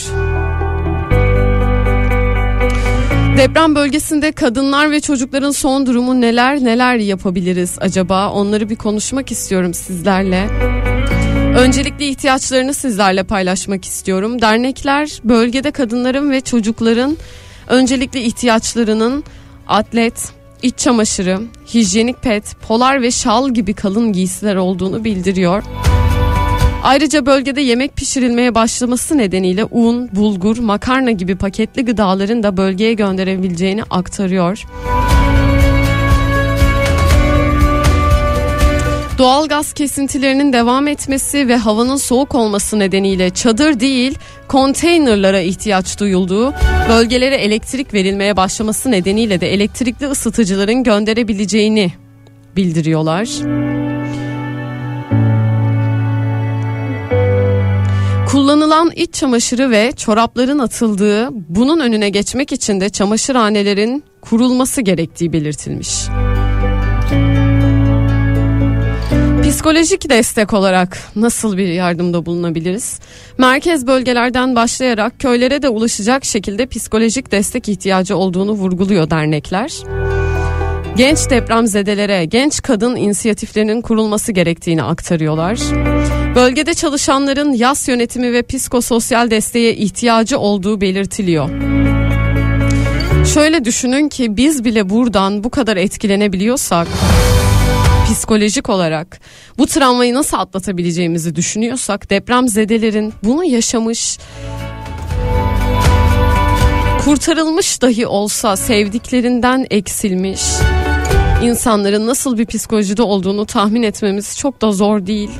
Deprem 3.36 3.74
bölgesinde 3.74 4.32
kadınlar 4.32 4.90
ve 4.90 5.00
çocukların 5.00 5.50
son 5.50 5.86
durumu 5.86 6.20
neler 6.20 6.64
neler 6.64 6.96
yapabiliriz 6.96 7.76
acaba? 7.80 8.30
Onları 8.30 8.70
bir 8.70 8.76
konuşmak 8.76 9.30
istiyorum 9.30 9.74
sizlerle. 9.74 10.48
Öncelikli 11.58 12.08
ihtiyaçlarını 12.08 12.74
sizlerle 12.74 13.22
paylaşmak 13.22 13.84
istiyorum. 13.84 14.42
Dernekler 14.42 15.20
bölgede 15.24 15.70
kadınların 15.70 16.30
ve 16.30 16.40
çocukların 16.40 17.16
öncelikli 17.68 18.20
ihtiyaçlarının 18.20 19.24
atlet, 19.68 20.32
iç 20.62 20.78
çamaşırı, 20.78 21.40
hijyenik 21.74 22.22
pet, 22.22 22.56
polar 22.68 23.02
ve 23.02 23.10
şal 23.10 23.50
gibi 23.50 23.74
kalın 23.74 24.12
giysiler 24.12 24.56
olduğunu 24.56 25.04
bildiriyor. 25.04 25.62
Ayrıca 26.82 27.26
bölgede 27.26 27.60
yemek 27.60 27.96
pişirilmeye 27.96 28.54
başlaması 28.54 29.18
nedeniyle 29.18 29.64
un, 29.64 30.08
bulgur, 30.12 30.58
makarna 30.58 31.10
gibi 31.10 31.36
paketli 31.36 31.84
gıdaların 31.84 32.42
da 32.42 32.56
bölgeye 32.56 32.94
gönderebileceğini 32.94 33.82
aktarıyor. 33.90 34.64
Doğalgaz 39.18 39.72
kesintilerinin 39.72 40.52
devam 40.52 40.88
etmesi 40.88 41.48
ve 41.48 41.56
havanın 41.56 41.96
soğuk 41.96 42.34
olması 42.34 42.78
nedeniyle 42.78 43.30
çadır 43.30 43.80
değil 43.80 44.18
konteynerlara 44.48 45.40
ihtiyaç 45.40 46.00
duyulduğu, 46.00 46.54
bölgelere 46.88 47.36
elektrik 47.36 47.94
verilmeye 47.94 48.36
başlaması 48.36 48.90
nedeniyle 48.90 49.40
de 49.40 49.52
elektrikli 49.54 50.06
ısıtıcıların 50.06 50.84
gönderebileceğini 50.84 51.92
bildiriyorlar. 52.56 53.28
Kullanılan 58.32 58.90
iç 58.96 59.14
çamaşırı 59.14 59.70
ve 59.70 59.92
çorapların 59.92 60.58
atıldığı, 60.58 61.28
bunun 61.32 61.80
önüne 61.80 62.08
geçmek 62.08 62.52
için 62.52 62.80
de 62.80 62.88
çamaşırhanelerin 62.88 64.04
kurulması 64.20 64.80
gerektiği 64.80 65.32
belirtilmiş. 65.32 65.88
Psikolojik 69.42 70.10
destek 70.10 70.52
olarak 70.52 70.98
nasıl 71.16 71.56
bir 71.56 71.68
yardımda 71.68 72.26
bulunabiliriz? 72.26 73.00
Merkez 73.38 73.86
bölgelerden 73.86 74.56
başlayarak 74.56 75.20
köylere 75.20 75.62
de 75.62 75.68
ulaşacak 75.68 76.24
şekilde 76.24 76.66
psikolojik 76.66 77.32
destek 77.32 77.68
ihtiyacı 77.68 78.16
olduğunu 78.16 78.52
vurguluyor 78.52 79.10
dernekler. 79.10 79.72
Genç 80.96 81.30
depremzedelere, 81.30 82.24
genç 82.24 82.62
kadın 82.62 82.96
inisiyatiflerinin 82.96 83.80
kurulması 83.80 84.32
gerektiğini 84.32 84.82
aktarıyorlar. 84.82 85.58
Bölgede 86.34 86.74
çalışanların 86.74 87.52
yas 87.52 87.88
yönetimi 87.88 88.32
ve 88.32 88.42
psikososyal 88.42 89.30
desteğe 89.30 89.74
ihtiyacı 89.74 90.38
olduğu 90.38 90.80
belirtiliyor. 90.80 91.50
Şöyle 93.34 93.64
düşünün 93.64 94.08
ki 94.08 94.36
biz 94.36 94.64
bile 94.64 94.90
buradan 94.90 95.44
bu 95.44 95.50
kadar 95.50 95.76
etkilenebiliyorsak 95.76 96.88
psikolojik 98.04 98.70
olarak 98.70 99.20
bu 99.58 99.66
travmayı 99.66 100.14
nasıl 100.14 100.36
atlatabileceğimizi 100.36 101.36
düşünüyorsak 101.36 102.10
depremzedelerin 102.10 103.12
bunu 103.24 103.44
yaşamış 103.44 104.18
kurtarılmış 107.04 107.82
dahi 107.82 108.06
olsa 108.06 108.56
sevdiklerinden 108.56 109.66
eksilmiş 109.70 110.42
insanların 111.42 112.06
nasıl 112.06 112.38
bir 112.38 112.46
psikolojide 112.46 113.02
olduğunu 113.02 113.46
tahmin 113.46 113.82
etmemiz 113.82 114.38
çok 114.38 114.62
da 114.62 114.72
zor 114.72 115.06
değil. 115.06 115.30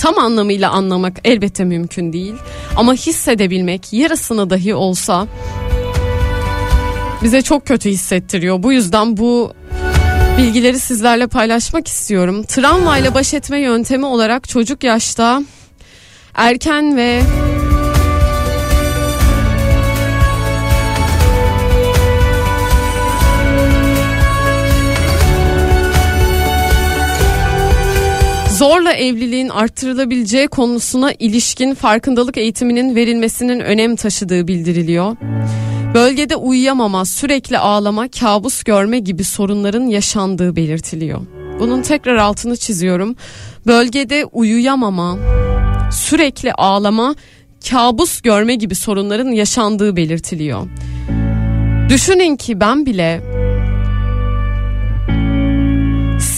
Tam 0.00 0.18
anlamıyla 0.18 0.70
anlamak 0.70 1.16
elbette 1.24 1.64
mümkün 1.64 2.12
değil 2.12 2.34
ama 2.76 2.94
hissedebilmek 2.94 3.92
yarısını 3.92 4.50
dahi 4.50 4.74
olsa 4.74 5.26
bize 7.22 7.42
çok 7.42 7.66
kötü 7.66 7.90
hissettiriyor. 7.90 8.62
Bu 8.62 8.72
yüzden 8.72 9.16
bu 9.16 9.52
bilgileri 10.38 10.78
sizlerle 10.78 11.26
paylaşmak 11.26 11.88
istiyorum. 11.88 12.42
Travmayla 12.42 13.14
baş 13.14 13.34
etme 13.34 13.60
yöntemi 13.60 14.06
olarak 14.06 14.48
çocuk 14.48 14.84
yaşta 14.84 15.42
erken 16.34 16.96
ve 16.96 17.22
zorla 28.60 28.92
evliliğin 28.92 29.48
arttırılabileceği 29.48 30.48
konusuna 30.48 31.12
ilişkin 31.12 31.74
farkındalık 31.74 32.36
eğitiminin 32.36 32.94
verilmesinin 32.94 33.60
önem 33.60 33.96
taşıdığı 33.96 34.48
bildiriliyor. 34.48 35.16
Bölgede 35.94 36.36
uyuyamama, 36.36 37.04
sürekli 37.04 37.58
ağlama, 37.58 38.08
kabus 38.08 38.62
görme 38.62 38.98
gibi 38.98 39.24
sorunların 39.24 39.86
yaşandığı 39.86 40.56
belirtiliyor. 40.56 41.20
Bunun 41.60 41.82
tekrar 41.82 42.16
altını 42.16 42.56
çiziyorum. 42.56 43.16
Bölgede 43.66 44.24
uyuyamama, 44.24 45.18
sürekli 45.92 46.52
ağlama, 46.52 47.14
kabus 47.70 48.20
görme 48.20 48.54
gibi 48.54 48.74
sorunların 48.74 49.30
yaşandığı 49.30 49.96
belirtiliyor. 49.96 50.66
Düşünün 51.88 52.36
ki 52.36 52.60
ben 52.60 52.86
bile 52.86 53.20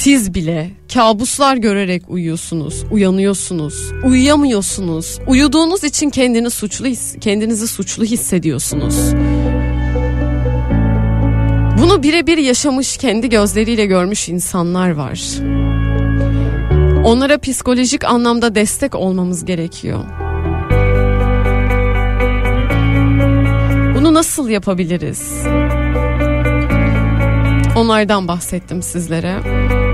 siz 0.02 0.34
bile 0.34 0.70
kabuslar 0.94 1.56
görerek 1.56 2.02
uyuyorsunuz, 2.08 2.84
uyanıyorsunuz, 2.90 3.92
uyuyamıyorsunuz. 4.04 5.18
Uyuduğunuz 5.26 5.84
için 5.84 6.10
kendini 6.10 6.50
suçlu 6.50 6.86
kendinizi 7.20 7.68
suçlu 7.68 8.04
hissediyorsunuz. 8.04 8.96
Bunu 11.78 12.02
birebir 12.02 12.38
yaşamış, 12.38 12.96
kendi 12.96 13.28
gözleriyle 13.28 13.86
görmüş 13.86 14.28
insanlar 14.28 14.90
var. 14.90 15.20
Onlara 17.04 17.38
psikolojik 17.38 18.04
anlamda 18.04 18.54
destek 18.54 18.94
olmamız 18.94 19.44
gerekiyor. 19.44 20.04
Bunu 23.94 24.14
nasıl 24.14 24.48
yapabiliriz? 24.48 25.32
Onlardan 27.76 28.28
bahsettim 28.28 28.82
sizlere. 28.82 29.91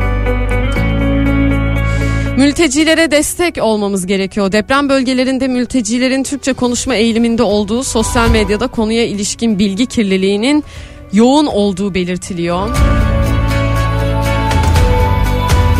Mültecilere 2.39 3.10
destek 3.10 3.59
olmamız 3.62 4.06
gerekiyor. 4.06 4.52
Deprem 4.52 4.89
bölgelerinde 4.89 5.48
mültecilerin 5.48 6.23
Türkçe 6.23 6.52
konuşma 6.52 6.94
eğiliminde 6.94 7.43
olduğu 7.43 7.85
sosyal 7.85 8.31
medyada 8.31 8.66
konuya 8.66 9.06
ilişkin 9.06 9.59
bilgi 9.59 9.86
kirliliğinin 9.86 10.65
yoğun 11.12 11.47
olduğu 11.47 11.94
belirtiliyor. 11.94 12.69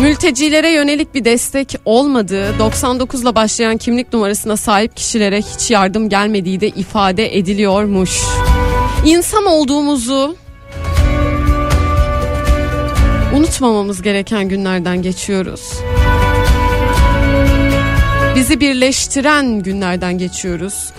Mültecilere 0.01 0.69
yönelik 0.71 1.15
bir 1.15 1.25
destek 1.25 1.75
olmadığı, 1.85 2.59
99 2.59 3.23
ile 3.23 3.35
başlayan 3.35 3.77
kimlik 3.77 4.13
numarasına 4.13 4.57
sahip 4.57 4.95
kişilere 4.95 5.41
hiç 5.41 5.71
yardım 5.71 6.09
gelmediği 6.09 6.61
de 6.61 6.67
ifade 6.67 7.37
ediliyormuş. 7.37 8.21
İnsan 9.05 9.45
olduğumuzu 9.45 10.35
unutmamamız 13.35 14.01
gereken 14.01 14.49
günlerden 14.49 15.01
geçiyoruz. 15.01 15.61
Bizi 18.39 18.59
birleştiren 18.59 19.63
günlerden 19.63 20.17
geçiyoruz. 20.17 20.93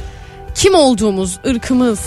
Kim 0.54 0.74
olduğumuz, 0.74 1.38
ırkımız, 1.46 2.00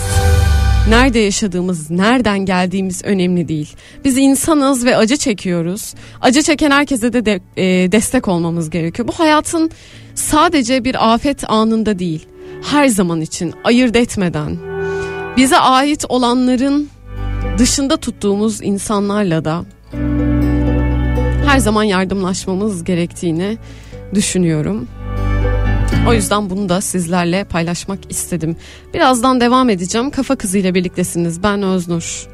nerede 0.88 1.18
yaşadığımız, 1.18 1.90
nereden 1.90 2.38
geldiğimiz 2.38 3.04
önemli 3.04 3.48
değil. 3.48 3.76
Biz 4.04 4.18
insanız 4.18 4.84
ve 4.84 4.96
acı 4.96 5.16
çekiyoruz. 5.16 5.94
Acı 6.20 6.42
çeken 6.42 6.70
herkese 6.70 7.12
de, 7.12 7.26
de 7.26 7.40
e, 7.56 7.92
destek 7.92 8.28
olmamız 8.28 8.70
gerekiyor. 8.70 9.08
Bu 9.08 9.12
hayatın 9.12 9.70
sadece 10.14 10.84
bir 10.84 11.14
afet 11.14 11.50
anında 11.50 11.98
değil, 11.98 12.26
her 12.70 12.88
zaman 12.88 13.20
için 13.20 13.54
ayırt 13.64 13.96
etmeden 13.96 14.56
bize 15.36 15.58
ait 15.58 16.04
olanların 16.08 16.88
dışında 17.58 17.96
tuttuğumuz 17.96 18.62
insanlarla 18.62 19.44
da 19.44 19.64
her 21.46 21.58
zaman 21.58 21.84
yardımlaşmamız 21.84 22.84
gerektiğini 22.84 23.58
düşünüyorum. 24.14 24.88
O 26.08 26.12
yüzden 26.12 26.50
bunu 26.50 26.68
da 26.68 26.80
sizlerle 26.80 27.44
paylaşmak 27.44 27.98
istedim. 28.10 28.56
Birazdan 28.94 29.40
devam 29.40 29.70
edeceğim. 29.70 30.10
Kafa 30.10 30.36
Kızı 30.36 30.58
ile 30.58 30.74
birliktesiniz. 30.74 31.42
Ben 31.42 31.62
Öznur. 31.62 32.33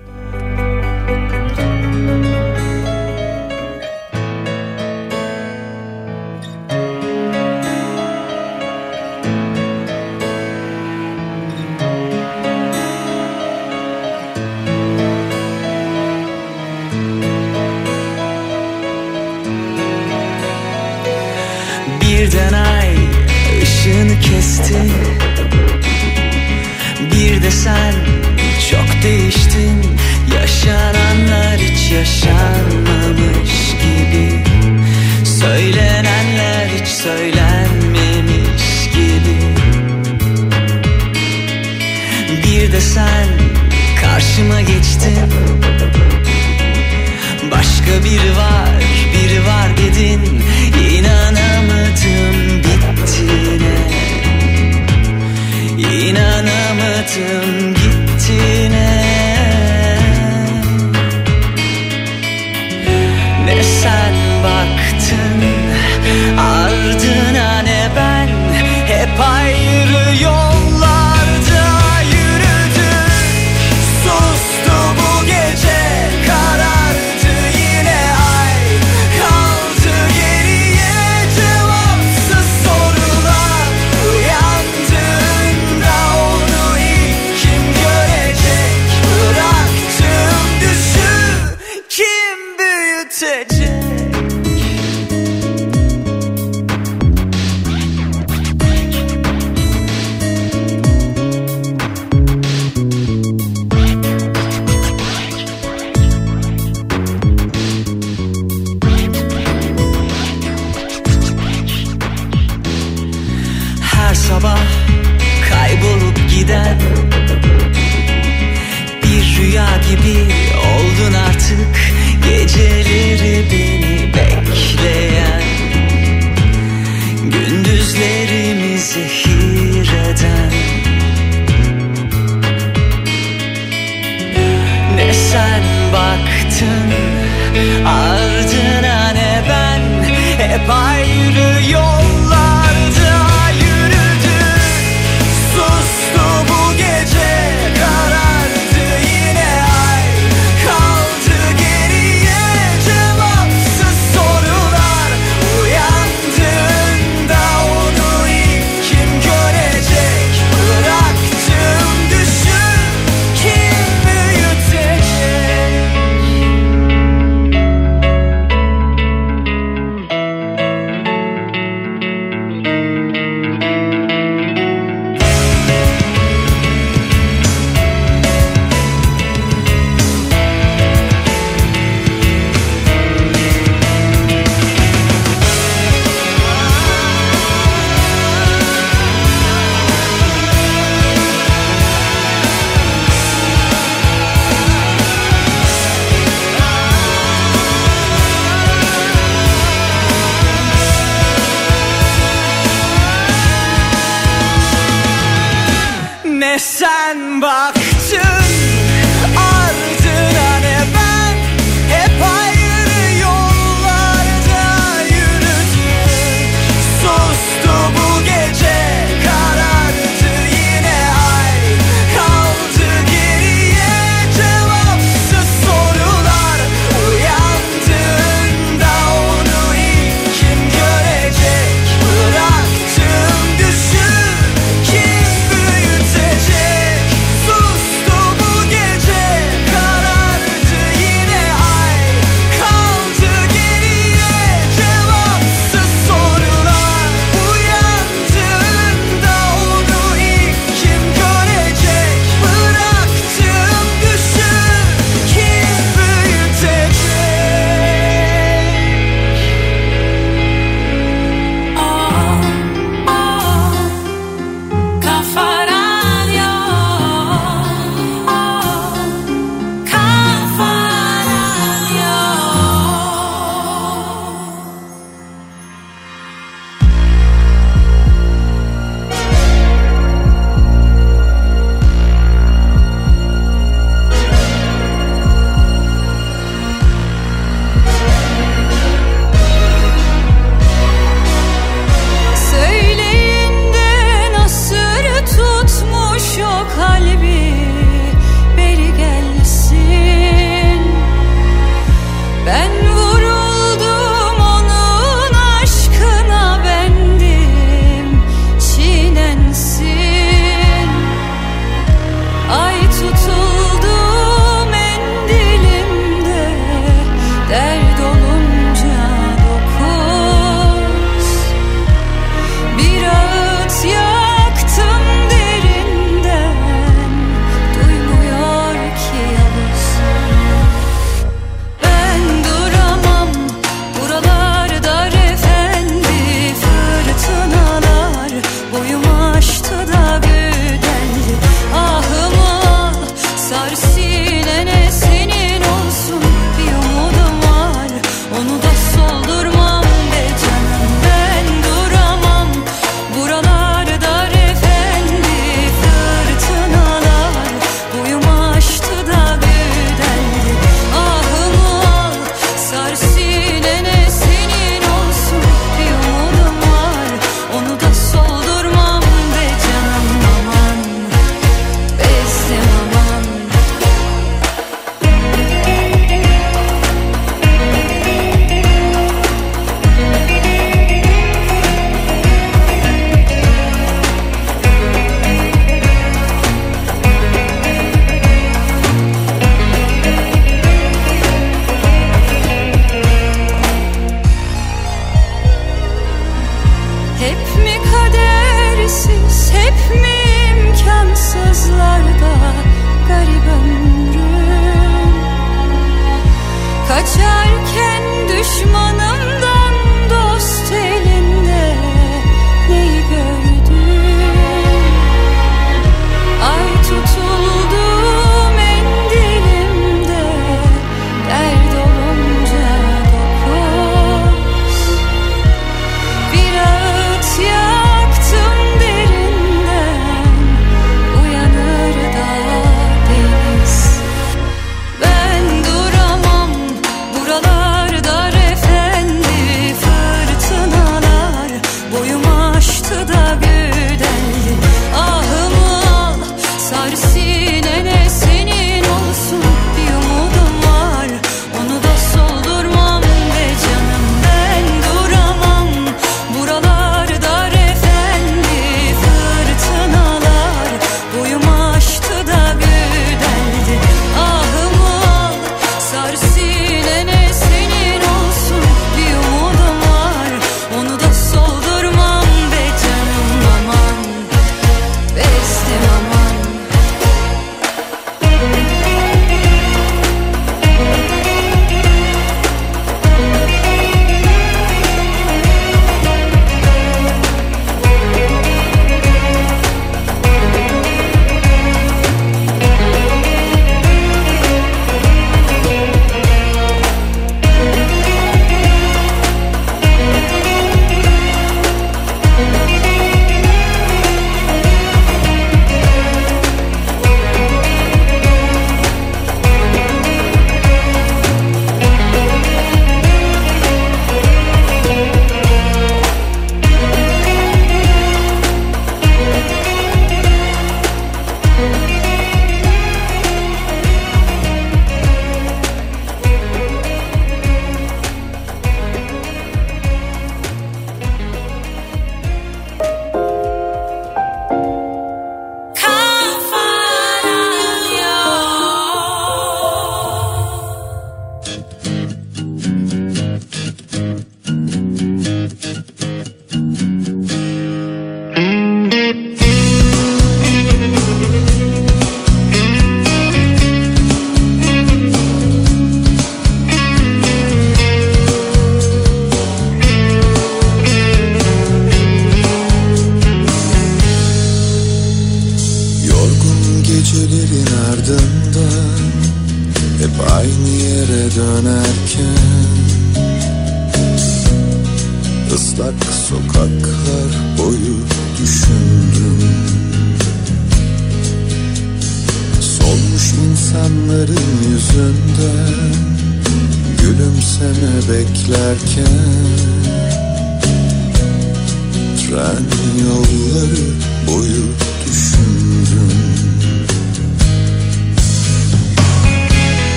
Sen 27.50 27.94
çok 28.70 29.02
değiştin 29.02 30.00
Yaşananlar 30.34 31.58
hiç 31.58 31.92
yaşanmamış 31.92 33.74
gibi. 33.82 34.44
Söylenenler 35.24 36.66
hiç 36.66 36.88
söylenmemiş 36.88 38.90
gibi. 38.94 39.40
Bir 42.44 42.72
de 42.72 42.80
sen 42.80 43.28
karşıma 44.00 44.60
geçtin. 44.60 45.32
Başka 47.50 48.04
biri 48.04 48.36
var, 48.36 48.84
biri 49.14 49.46
var 49.46 49.76
dedin 49.76 50.39
İnanamadım 57.16 57.74
gittiğine. 57.74 59.04
Ne 63.44 63.62
sen 63.62 64.09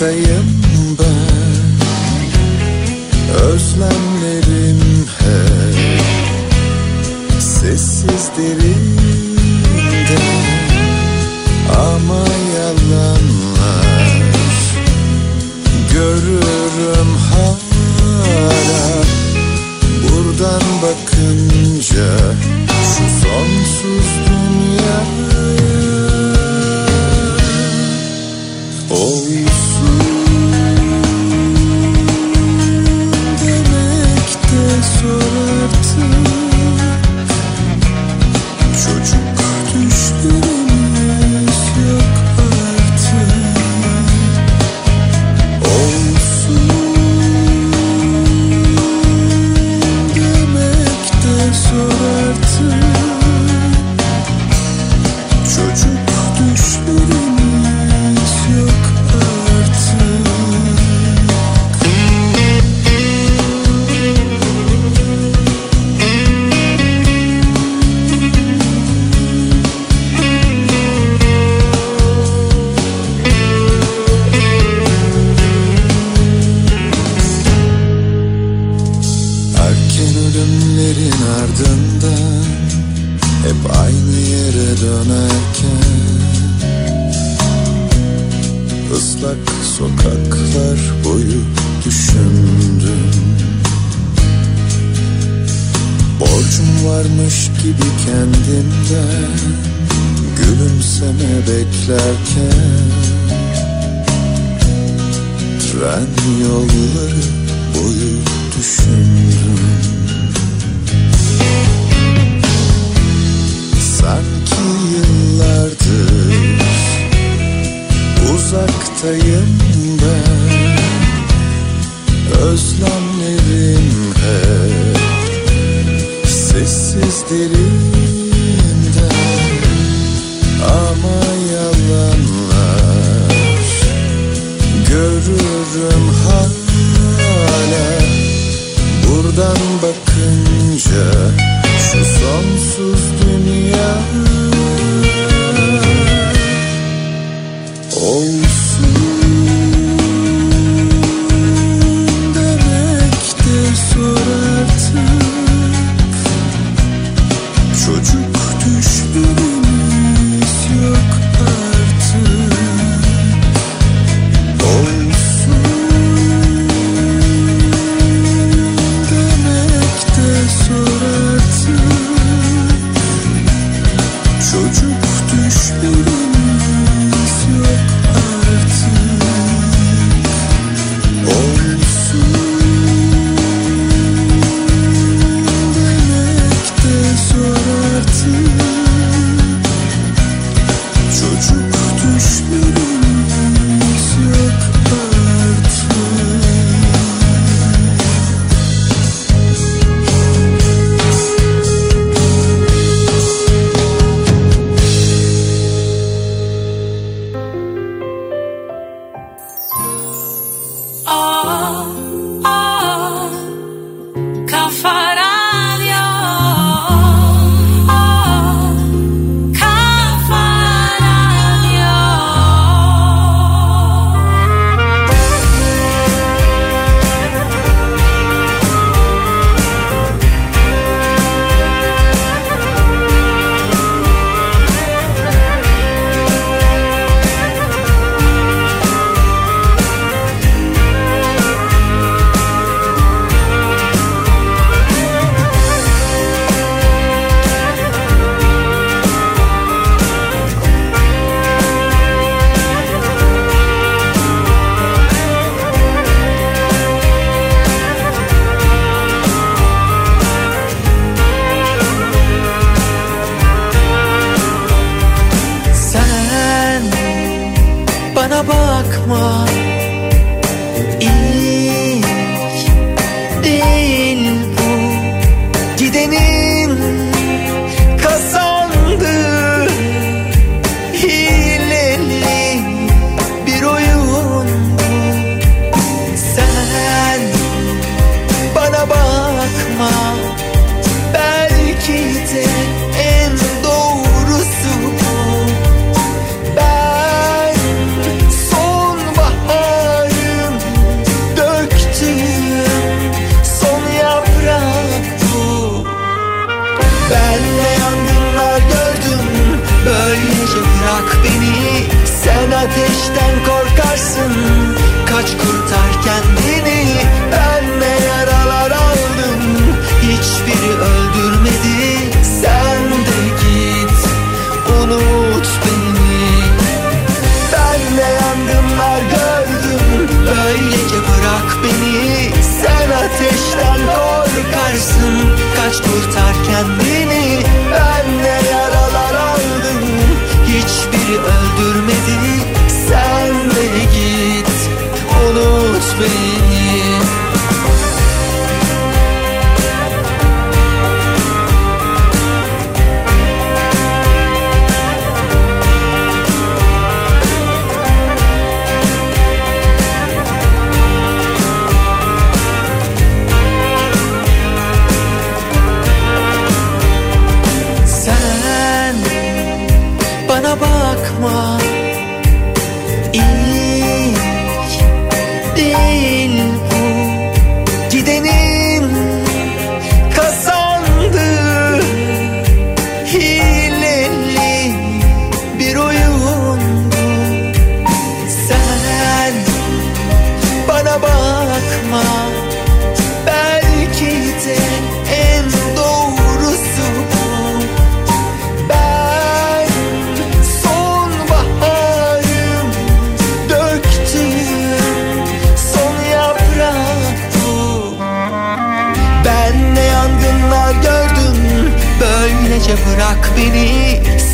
uzaktayım 0.00 0.39
ben 0.39 0.39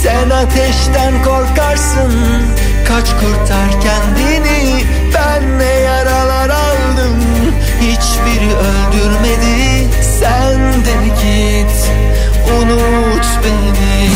Sen 0.07 0.31
ateşten 0.31 1.23
korkarsın. 1.24 2.12
Kaç 2.89 3.05
kurtar 3.11 3.81
kendini. 3.81 4.85
Ben 5.15 5.59
ne 5.59 5.65
yaralar 5.65 6.49
aldım. 6.49 7.23
Hiçbiri 7.81 8.55
öldürmedi. 8.55 9.89
Sen 10.20 10.59
de 10.85 11.07
git. 11.23 11.91
Unut 12.59 13.27
beni 13.45 14.16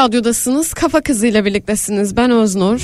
Radyo'dasınız. 0.00 0.74
Kafa 0.74 1.00
Kızı 1.00 1.26
ile 1.26 1.44
birliktesiniz. 1.44 2.16
Ben 2.16 2.30
Öznur. 2.30 2.80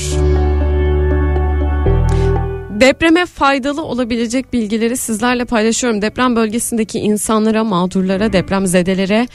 Depreme 2.80 3.26
faydalı 3.26 3.84
olabilecek 3.84 4.52
bilgileri 4.52 4.96
sizlerle 4.96 5.44
paylaşıyorum. 5.44 6.02
Deprem 6.02 6.36
bölgesindeki 6.36 6.98
insanlara, 6.98 7.64
mağdurlara, 7.64 8.32
depremzedelere 8.32 9.28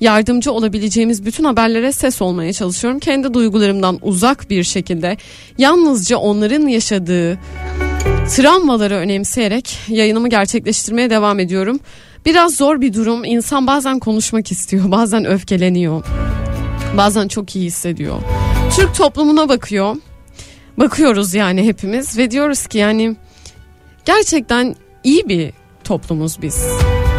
yardımcı 0.00 0.52
olabileceğimiz 0.52 1.26
bütün 1.26 1.44
haberlere 1.44 1.92
ses 1.92 2.22
olmaya 2.22 2.52
çalışıyorum. 2.52 3.00
Kendi 3.00 3.34
duygularımdan 3.34 3.98
uzak 4.02 4.50
bir 4.50 4.64
şekilde 4.64 5.16
yalnızca 5.58 6.16
onların 6.16 6.66
yaşadığı 6.66 7.38
travmaları 8.36 8.94
önemseyerek 8.94 9.78
yayınımı 9.88 10.28
gerçekleştirmeye 10.28 11.10
devam 11.10 11.40
ediyorum. 11.40 11.80
Biraz 12.26 12.56
zor 12.56 12.80
bir 12.80 12.94
durum. 12.94 13.24
İnsan 13.24 13.66
bazen 13.66 13.98
konuşmak 13.98 14.52
istiyor, 14.52 14.90
bazen 14.90 15.24
öfkeleniyor. 15.24 16.04
Bazen 16.96 17.28
çok 17.28 17.56
iyi 17.56 17.64
hissediyor. 17.64 18.16
Türk 18.76 18.94
toplumuna 18.94 19.48
bakıyor. 19.48 19.96
Bakıyoruz 20.78 21.34
yani 21.34 21.66
hepimiz 21.66 22.18
ve 22.18 22.30
diyoruz 22.30 22.66
ki 22.66 22.78
yani 22.78 23.16
gerçekten 24.04 24.76
iyi 25.04 25.28
bir 25.28 25.52
toplumuz 25.84 26.42
biz. 26.42 26.66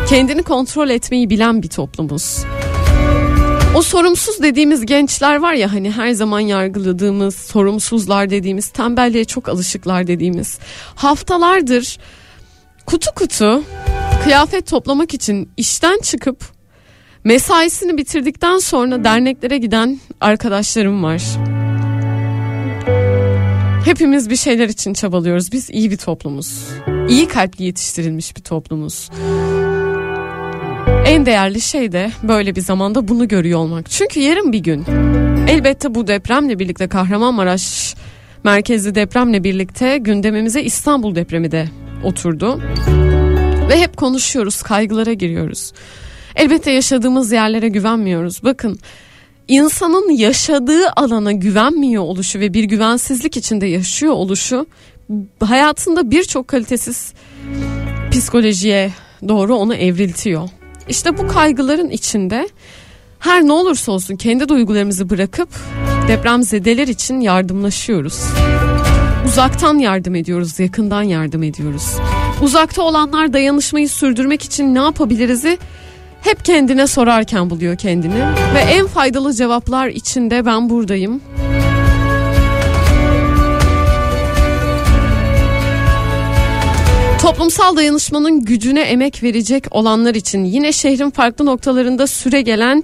Kendini 0.09 0.43
kontrol 0.43 0.89
etmeyi 0.89 1.29
bilen 1.29 1.63
bir 1.63 1.67
toplumuz. 1.67 2.43
O 3.75 3.81
sorumsuz 3.81 4.43
dediğimiz 4.43 4.85
gençler 4.85 5.35
var 5.35 5.53
ya 5.53 5.73
hani 5.73 5.91
her 5.91 6.11
zaman 6.11 6.39
yargıladığımız 6.39 7.35
sorumsuzlar 7.35 8.29
dediğimiz 8.29 8.67
tembelliğe 8.67 9.25
çok 9.25 9.49
alışıklar 9.49 10.07
dediğimiz 10.07 10.59
haftalardır 10.95 11.97
kutu 12.85 13.11
kutu 13.15 13.63
kıyafet 14.23 14.67
toplamak 14.67 15.13
için 15.13 15.51
işten 15.57 15.99
çıkıp 16.01 16.56
mesaisini 17.27 17.97
bitirdikten 17.97 18.57
sonra 18.57 19.03
derneklere 19.03 19.57
giden 19.57 19.99
arkadaşlarım 20.21 21.03
var. 21.03 21.21
Hepimiz 23.85 24.29
bir 24.29 24.35
şeyler 24.35 24.69
için 24.69 24.93
çabalıyoruz. 24.93 25.51
Biz 25.51 25.69
iyi 25.69 25.91
bir 25.91 25.97
toplumuz. 25.97 26.63
İyi 27.09 27.27
kalpli 27.27 27.63
yetiştirilmiş 27.63 28.37
bir 28.37 28.41
toplumuz. 28.41 29.09
En 31.05 31.25
değerli 31.25 31.61
şey 31.61 31.91
de 31.91 32.11
böyle 32.23 32.55
bir 32.55 32.61
zamanda 32.61 33.07
bunu 33.07 33.27
görüyor 33.27 33.59
olmak. 33.59 33.89
Çünkü 33.89 34.19
yarın 34.19 34.53
bir 34.53 34.59
gün 34.59 34.85
elbette 35.47 35.95
bu 35.95 36.07
depremle 36.07 36.59
birlikte 36.59 36.87
Kahramanmaraş 36.87 37.95
merkezli 38.43 38.95
depremle 38.95 39.43
birlikte 39.43 39.97
gündemimize 39.97 40.61
İstanbul 40.61 41.15
depremi 41.15 41.51
de 41.51 41.67
oturdu. 42.03 42.61
Ve 43.69 43.81
hep 43.81 43.97
konuşuyoruz, 43.97 44.61
kaygılara 44.61 45.13
giriyoruz. 45.13 45.73
Elbette 46.37 46.71
yaşadığımız 46.71 47.31
yerlere 47.31 47.69
güvenmiyoruz. 47.69 48.43
Bakın 48.43 48.79
insanın 49.47 50.09
yaşadığı 50.09 50.89
alana 50.95 51.31
güvenmiyor 51.31 52.03
oluşu 52.03 52.39
ve 52.39 52.53
bir 52.53 52.63
güvensizlik 52.63 53.37
içinde 53.37 53.65
yaşıyor 53.65 54.13
oluşu 54.13 54.67
hayatında 55.39 56.11
birçok 56.11 56.47
kalitesiz 56.47 57.13
psikolojiye 58.11 58.91
doğru 59.27 59.55
onu 59.55 59.75
evriltiyor. 59.75 60.49
İşte 60.89 61.17
bu 61.17 61.27
kaygıların 61.27 61.89
içinde 61.89 62.49
her 63.19 63.43
ne 63.43 63.51
olursa 63.51 63.91
olsun 63.91 64.15
kendi 64.15 64.49
duygularımızı 64.49 65.09
bırakıp 65.09 65.49
depremzedeler 66.07 66.87
için 66.87 67.19
yardımlaşıyoruz. 67.19 68.19
Uzaktan 69.25 69.77
yardım 69.77 70.15
ediyoruz, 70.15 70.59
yakından 70.59 71.03
yardım 71.03 71.43
ediyoruz. 71.43 71.95
Uzakta 72.41 72.81
olanlar 72.81 73.33
dayanışmayı 73.33 73.89
sürdürmek 73.89 74.43
için 74.43 74.75
ne 74.75 74.79
yapabiliriz'i 74.79 75.57
hep 76.21 76.45
kendine 76.45 76.87
sorarken 76.87 77.49
buluyor 77.49 77.75
kendini 77.75 78.19
ve 78.55 78.59
en 78.59 78.87
faydalı 78.87 79.33
cevaplar 79.33 79.87
içinde 79.87 80.45
ben 80.45 80.69
buradayım. 80.69 81.21
Toplumsal 87.21 87.75
dayanışmanın 87.75 88.45
gücüne 88.45 88.81
emek 88.81 89.23
verecek 89.23 89.65
olanlar 89.71 90.15
için 90.15 90.43
yine 90.43 90.71
şehrin 90.71 91.09
farklı 91.09 91.45
noktalarında 91.45 92.07
süre 92.07 92.41
gelen 92.41 92.83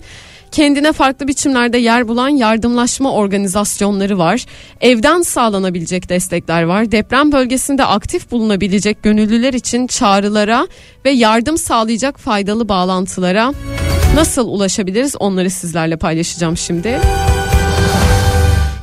kendine 0.54 0.94
farklı 0.94 1.28
biçimlerde 1.28 1.78
yer 1.78 2.08
bulan 2.08 2.30
yardımlaşma 2.30 3.12
organizasyonları 3.12 4.18
var. 4.18 4.46
Evden 4.82 5.22
sağlanabilecek 5.22 6.10
destekler 6.10 6.64
var. 6.64 6.92
Deprem 6.92 7.32
bölgesinde 7.32 7.86
aktif 7.86 8.32
bulunabilecek 8.32 9.04
gönüllüler 9.04 9.54
için 9.54 9.88
çağrılara 9.88 10.68
ve 11.06 11.10
yardım 11.12 11.58
sağlayacak 11.58 12.20
faydalı 12.20 12.70
bağlantılara 12.70 13.54
nasıl 14.16 14.48
ulaşabiliriz 14.48 15.16
onları 15.16 15.50
sizlerle 15.50 15.98
paylaşacağım 15.98 16.58
şimdi. 16.58 17.00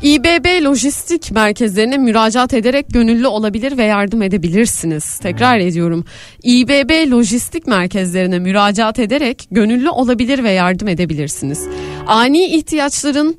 İBB 0.02 0.64
lojistik 0.64 1.30
merkezlerine 1.30 1.98
müracaat 1.98 2.54
ederek 2.54 2.86
gönüllü 2.88 3.26
olabilir 3.26 3.78
ve 3.78 3.84
yardım 3.84 4.22
edebilirsiniz. 4.22 5.18
Tekrar 5.18 5.58
ediyorum. 5.58 6.04
İBB 6.42 7.10
lojistik 7.12 7.66
merkezlerine 7.66 8.38
müracaat 8.38 8.98
ederek 8.98 9.46
gönüllü 9.50 9.90
olabilir 9.90 10.44
ve 10.44 10.50
yardım 10.50 10.88
edebilirsiniz. 10.88 11.66
Ani 12.06 12.44
ihtiyaçların 12.44 13.36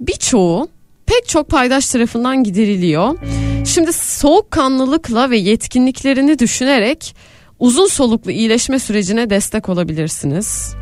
birçoğu 0.00 0.68
pek 1.06 1.28
çok 1.28 1.48
paydaş 1.48 1.88
tarafından 1.88 2.44
gideriliyor. 2.44 3.18
Şimdi 3.64 3.92
soğukkanlılıkla 3.92 5.30
ve 5.30 5.36
yetkinliklerini 5.36 6.38
düşünerek 6.38 7.14
uzun 7.58 7.86
soluklu 7.86 8.30
iyileşme 8.30 8.78
sürecine 8.78 9.30
destek 9.30 9.68
olabilirsiniz. 9.68 10.74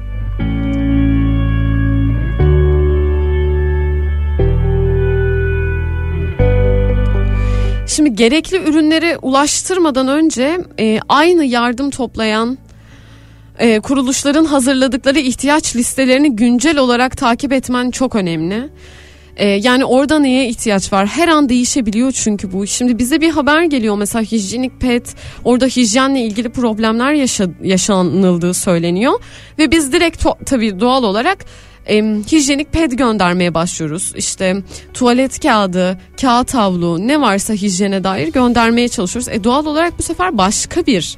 Şimdi 7.86 8.14
gerekli 8.14 8.56
ürünleri 8.56 9.16
ulaştırmadan 9.22 10.08
önce 10.08 10.58
e, 10.80 11.00
aynı 11.08 11.44
yardım 11.44 11.90
toplayan 11.90 12.58
e, 13.58 13.80
kuruluşların 13.80 14.44
hazırladıkları 14.44 15.18
ihtiyaç 15.18 15.76
listelerini 15.76 16.36
güncel 16.36 16.78
olarak 16.78 17.16
takip 17.16 17.52
etmen 17.52 17.90
çok 17.90 18.14
önemli. 18.14 18.68
E, 19.36 19.48
yani 19.48 19.84
orada 19.84 20.18
neye 20.18 20.48
ihtiyaç 20.48 20.92
var? 20.92 21.06
Her 21.06 21.28
an 21.28 21.48
değişebiliyor 21.48 22.12
çünkü 22.12 22.52
bu. 22.52 22.66
Şimdi 22.66 22.98
bize 22.98 23.20
bir 23.20 23.30
haber 23.30 23.62
geliyor 23.62 23.96
mesela 23.96 24.22
hijyenik 24.22 24.80
pet 24.80 25.14
orada 25.44 25.66
hijyenle 25.66 26.20
ilgili 26.20 26.48
problemler 26.52 27.12
yaşa, 27.12 27.48
yaşanıldığı 27.62 28.54
söyleniyor 28.54 29.12
ve 29.58 29.70
biz 29.70 29.92
direkt 29.92 30.24
to- 30.24 30.44
tabii 30.44 30.80
doğal 30.80 31.02
olarak 31.02 31.44
e, 31.88 32.02
hijyenik 32.32 32.72
ped 32.72 32.92
göndermeye 32.92 33.54
başlıyoruz. 33.54 34.12
İşte 34.16 34.56
tuvalet 34.94 35.40
kağıdı, 35.40 35.98
kağıt 36.20 36.54
havlu 36.54 37.08
ne 37.08 37.20
varsa 37.20 37.54
hijyene 37.54 38.04
dair 38.04 38.28
göndermeye 38.28 38.88
çalışıyoruz. 38.88 39.28
E, 39.28 39.44
doğal 39.44 39.66
olarak 39.66 39.98
bu 39.98 40.02
sefer 40.02 40.38
başka 40.38 40.86
bir 40.86 41.16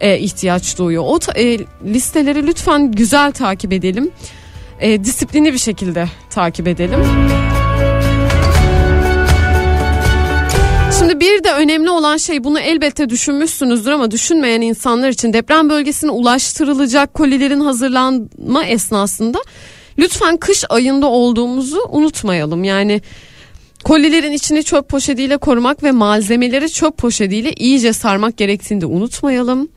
e, 0.00 0.18
ihtiyaç 0.18 0.78
doğuyor. 0.78 1.02
O 1.06 1.18
e, 1.36 1.58
listeleri 1.84 2.46
lütfen 2.46 2.92
güzel 2.92 3.32
takip 3.32 3.72
edelim. 3.72 4.10
E, 4.80 5.04
disiplinli 5.04 5.52
bir 5.52 5.58
şekilde 5.58 6.08
takip 6.30 6.68
edelim. 6.68 7.00
Şimdi 10.98 11.20
bir 11.20 11.44
de 11.44 11.52
önemli 11.52 11.90
olan 11.90 12.16
şey 12.16 12.44
bunu 12.44 12.60
elbette 12.60 13.08
düşünmüşsünüzdür 13.08 13.90
ama 13.90 14.10
düşünmeyen 14.10 14.60
insanlar 14.60 15.08
için 15.08 15.32
deprem 15.32 15.70
bölgesine 15.70 16.10
ulaştırılacak 16.10 17.14
kolilerin 17.14 17.60
hazırlanma 17.60 18.64
esnasında 18.64 19.38
lütfen 19.98 20.36
kış 20.36 20.64
ayında 20.68 21.06
olduğumuzu 21.06 21.80
unutmayalım. 21.90 22.64
Yani 22.64 23.02
kolilerin 23.84 24.32
içini 24.32 24.64
çöp 24.64 24.88
poşetiyle 24.88 25.36
korumak 25.36 25.82
ve 25.82 25.92
malzemeleri 25.92 26.70
çöp 26.70 26.98
poşetiyle 26.98 27.52
iyice 27.52 27.92
sarmak 27.92 28.36
gerektiğini 28.36 28.80
de 28.80 28.86
unutmayalım. 28.86 29.68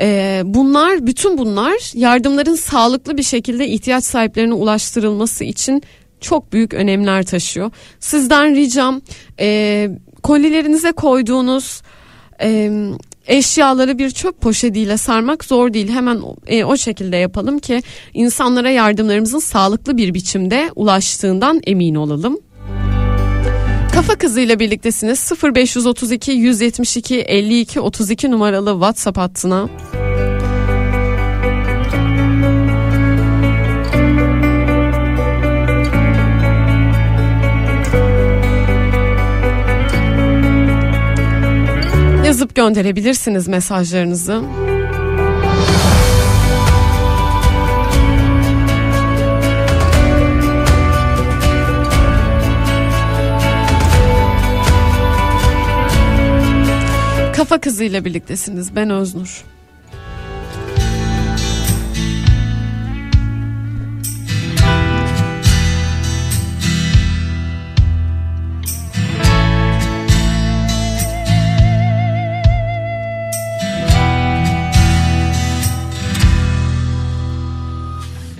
Ee, 0.00 0.42
bunlar 0.44 1.06
bütün 1.06 1.38
bunlar 1.38 1.96
yardımların 1.98 2.54
sağlıklı 2.54 3.16
bir 3.16 3.22
şekilde 3.22 3.68
ihtiyaç 3.68 4.04
sahiplerine 4.04 4.54
ulaştırılması 4.54 5.44
için 5.44 5.82
çok 6.20 6.52
büyük 6.52 6.74
önemler 6.74 7.26
taşıyor. 7.26 7.70
Sizden 8.00 8.54
ricam 8.54 9.00
e, 9.40 9.88
kolilerinize 10.22 10.92
koyduğunuz 10.92 11.82
e, 12.40 12.70
eşyaları 13.26 13.98
bir 13.98 14.10
çöp 14.10 14.40
poşetiyle 14.40 14.96
sarmak 14.96 15.44
zor 15.44 15.72
değil. 15.72 15.88
Hemen 15.88 16.22
e, 16.46 16.64
o 16.64 16.76
şekilde 16.76 17.16
yapalım 17.16 17.58
ki 17.58 17.82
insanlara 18.14 18.70
yardımlarımızın 18.70 19.38
sağlıklı 19.38 19.96
bir 19.96 20.14
biçimde 20.14 20.70
ulaştığından 20.76 21.60
emin 21.66 21.94
olalım. 21.94 22.38
Kafa 23.94 24.14
Kızı 24.14 24.40
ile 24.40 24.58
birliktesiniz 24.58 25.32
0532 25.54 26.32
172 26.32 27.20
52 27.20 27.80
32 27.80 28.30
numaralı 28.30 28.72
WhatsApp 28.72 29.18
hattına. 29.18 29.68
Yazıp 42.26 42.54
gönderebilirsiniz 42.54 43.48
mesajlarınızı. 43.48 44.42
Kafa 57.36 57.60
Kızı 57.60 57.84
ile 57.84 58.04
birliktesiniz. 58.04 58.76
Ben 58.76 58.90
Öznur. 58.90 59.44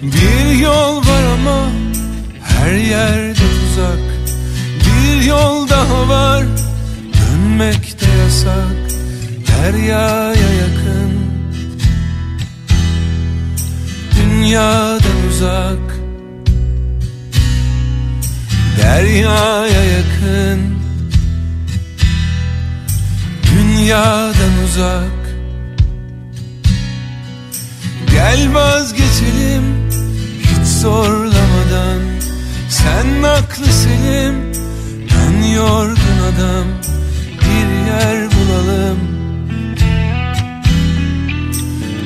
Bir 0.07 0.59
yol 0.59 0.97
var 0.97 1.23
ama 1.35 1.71
her 2.43 2.73
yerde 2.73 3.35
tuzak 3.35 3.99
Bir 4.87 5.25
yol 5.25 5.69
daha 5.69 6.09
var 6.09 6.45
dönmek 7.57 8.01
de 8.01 8.07
yasak. 8.23 8.77
Deryaya 9.49 10.51
yakın. 10.63 11.13
Dünyadan 14.17 15.29
uzak. 15.31 15.97
Deryaya 18.83 19.85
yakın. 19.85 20.77
Dünyadan 23.47 24.65
uzak 24.65 25.26
Gel 28.17 28.55
vazgeçelim 28.55 29.91
hiç 30.43 30.69
zorlamadan. 30.69 32.01
Sen 32.69 33.23
aklı 33.23 33.67
selim 33.67 34.35
ben 35.11 35.47
yorgun 35.49 36.19
adam. 36.35 36.67
Bir 37.41 37.87
yer 37.87 38.29
bulalım. 38.31 38.99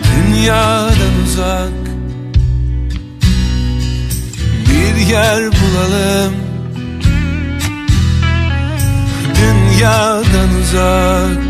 Dünyadan 0.05 1.23
uzak. 1.25 1.73
Bir 4.71 5.07
yer 5.07 5.41
bulalım. 5.41 6.35
Dünyadan 9.35 10.55
uzak 10.63 11.50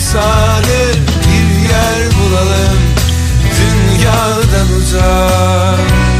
Bir 0.00 1.68
yer 1.68 2.10
bulalım 2.16 2.80
dünyadan 3.56 4.76
uzak 4.78 6.19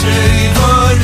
şey 0.00 0.50
var. 0.62 0.96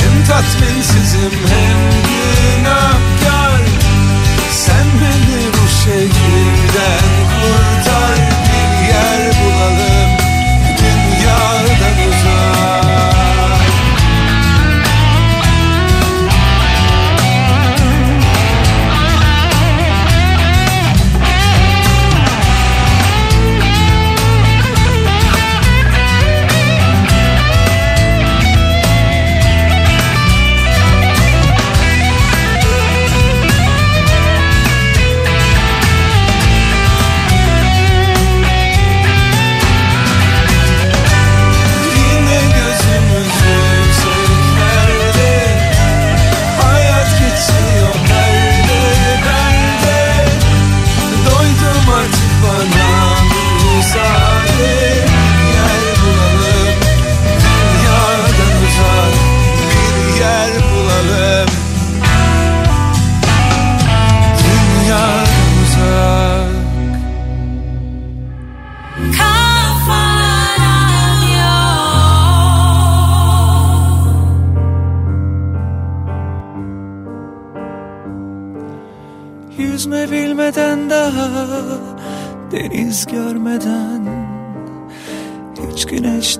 Hem 0.00 0.24
tatminsizim 0.24 1.32
hem 1.48 1.78
günahkar. 2.08 3.60
Sen 4.50 4.86
beni 5.00 5.52
bu 5.52 5.68
şehirden 5.84 6.45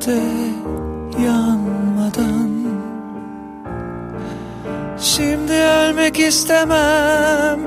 güneşte 0.06 0.22
yanmadan. 1.24 2.50
Şimdi 4.98 5.52
ölmek 5.52 6.18
istemem 6.18 7.60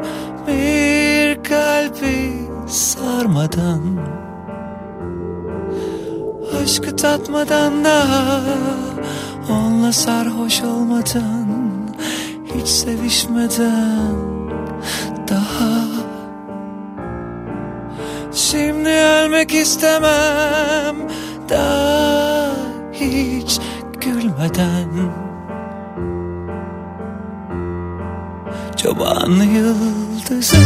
Bir 0.47 1.43
kalbi 1.43 2.47
sarmadan. 2.67 3.81
Aşkı 6.63 6.95
tatmadan 6.95 7.85
daha 7.85 8.41
Onunla 9.49 9.93
sarhoş 9.93 10.61
olmadan 10.61 11.47
Hiç 12.55 12.67
sevişmeden 12.67 14.15
daha. 15.27 15.79
Şimdi 18.33 18.89
ölmek 18.89 19.53
istemem 19.53 20.95
Daha 21.49 22.51
hiç 22.93 23.59
gülmeden 24.01 24.89
Çoban 28.77 29.31
yıldızı 29.31 30.57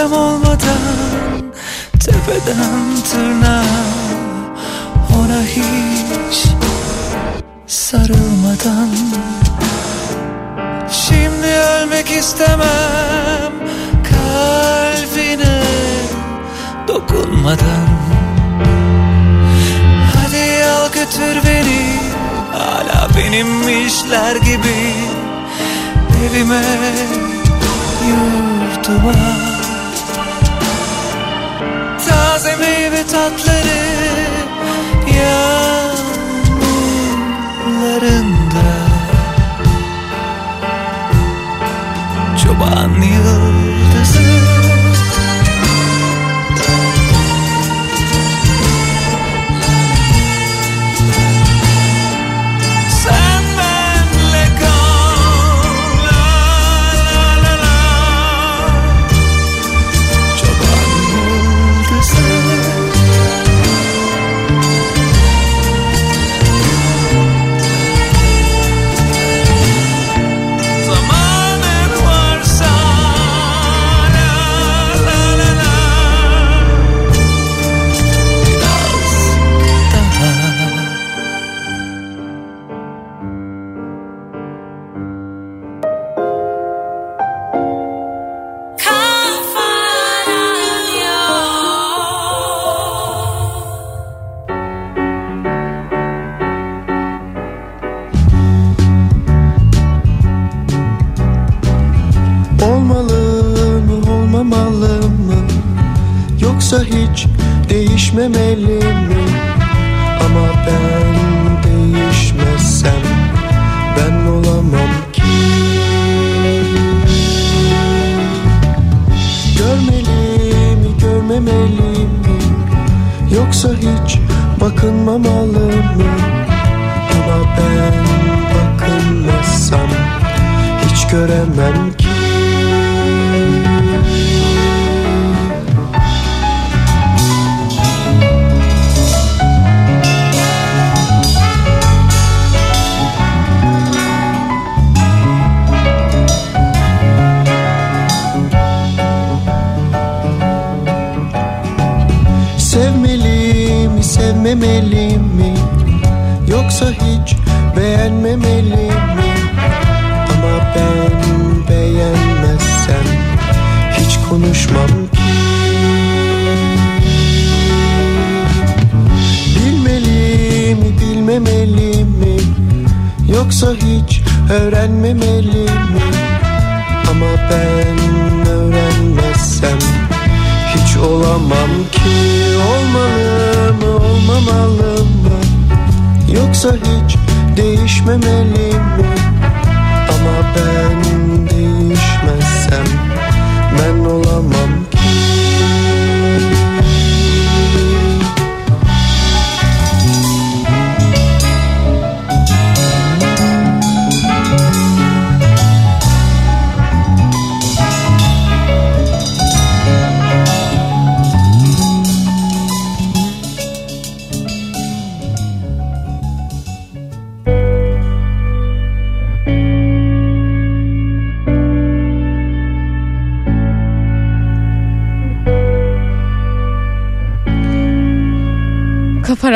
kimsem 0.00 0.12
olmadan 0.12 1.52
Tepeden 2.04 3.02
tırnağa 3.10 3.64
Ona 5.18 5.42
hiç 5.42 6.46
sarılmadan. 7.66 8.88
Şimdi 10.90 11.46
ölmek 11.46 12.10
istemem 12.10 13.52
Kalbine 14.10 15.62
dokunmadan. 16.88 17.88
Hadi 20.14 20.64
al 20.64 20.92
götür 20.92 21.46
beni 21.46 22.00
Hala 22.52 23.08
benimmişler 23.16 24.36
gibi. 24.36 24.94
Evime 26.26 26.62
yurtuma 28.08 29.49
Taze 32.30 32.56
meyve 32.56 33.06
tatları 33.06 33.80
yanlarında. 37.66 38.66
Çoban 42.42 43.02
yıldızı 43.02 43.59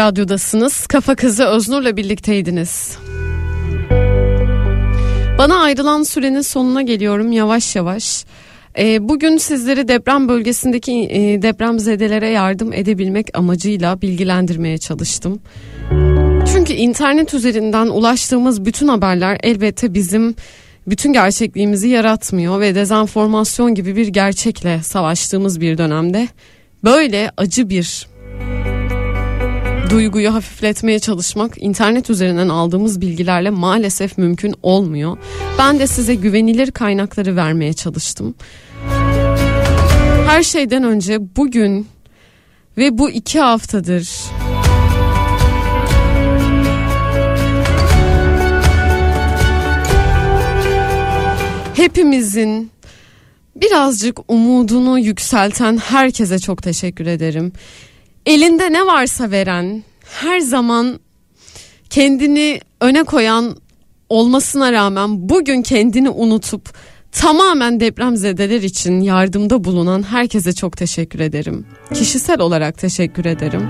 Radyo'dasınız. 0.05 0.87
Kafa 0.87 1.15
Kızı 1.15 1.45
Öznur'la 1.45 1.97
birlikteydiniz. 1.97 2.99
Bana 5.39 5.57
ayrılan 5.57 6.03
sürenin 6.03 6.41
sonuna 6.41 6.83
geliyorum 6.83 7.33
yavaş 7.33 7.77
yavaş. 7.77 8.25
Ee, 8.79 9.09
bugün 9.09 9.37
sizleri 9.37 9.89
deprem 9.89 10.29
bölgesindeki 10.29 10.93
e, 10.93 11.43
depremzedelere 11.43 12.29
yardım 12.29 12.73
edebilmek 12.73 13.39
amacıyla 13.39 14.03
bilgilendirmeye 14.03 14.79
çalıştım. 14.79 15.41
Çünkü 16.53 16.73
internet 16.73 17.35
üzerinden 17.35 17.87
ulaştığımız 17.87 18.65
bütün 18.65 18.89
haberler 18.89 19.39
elbette 19.43 19.95
bizim 19.95 20.35
bütün 20.87 21.13
gerçekliğimizi 21.13 21.89
yaratmıyor 21.89 22.61
ve 22.61 22.75
dezenformasyon 22.75 23.75
gibi 23.75 23.97
bir 23.97 24.07
gerçekle 24.07 24.83
savaştığımız 24.83 25.61
bir 25.61 25.79
dönemde 25.79 26.29
böyle 26.85 27.31
acı 27.37 27.69
bir 27.69 28.14
duyguyu 29.90 30.35
hafifletmeye 30.35 30.98
çalışmak 30.98 31.62
internet 31.62 32.11
üzerinden 32.11 32.48
aldığımız 32.48 33.01
bilgilerle 33.01 33.51
maalesef 33.51 34.19
mümkün 34.19 34.55
olmuyor. 34.62 35.16
Ben 35.59 35.78
de 35.78 35.86
size 35.86 36.15
güvenilir 36.15 36.70
kaynakları 36.70 37.36
vermeye 37.36 37.73
çalıştım. 37.73 38.35
Her 40.27 40.43
şeyden 40.43 40.85
önce 40.85 41.36
bugün 41.36 41.86
ve 42.77 42.98
bu 42.98 43.11
iki 43.11 43.40
haftadır 43.40 44.09
hepimizin 51.74 52.70
birazcık 53.56 54.19
umudunu 54.32 54.98
yükselten 54.98 55.77
herkese 55.77 56.39
çok 56.39 56.62
teşekkür 56.62 57.06
ederim. 57.06 57.52
Elinde 58.27 58.73
ne 58.73 58.87
varsa 58.87 59.31
veren, 59.31 59.83
her 60.21 60.41
zaman 60.41 61.01
kendini 61.91 62.61
öne 62.81 63.05
koyan 63.05 63.57
olmasına 64.09 64.73
rağmen 64.73 65.29
bugün 65.29 65.63
kendini 65.63 66.11
unutup 66.11 66.75
tamamen 67.13 67.81
depremzedeler 67.81 68.63
için 68.63 69.01
yardımda 69.01 69.65
bulunan 69.65 70.03
herkese 70.03 70.53
çok 70.53 70.77
teşekkür 70.77 71.21
ederim. 71.21 71.67
Kişisel 71.95 72.41
olarak 72.41 72.79
teşekkür 72.79 73.25
ederim. 73.25 73.69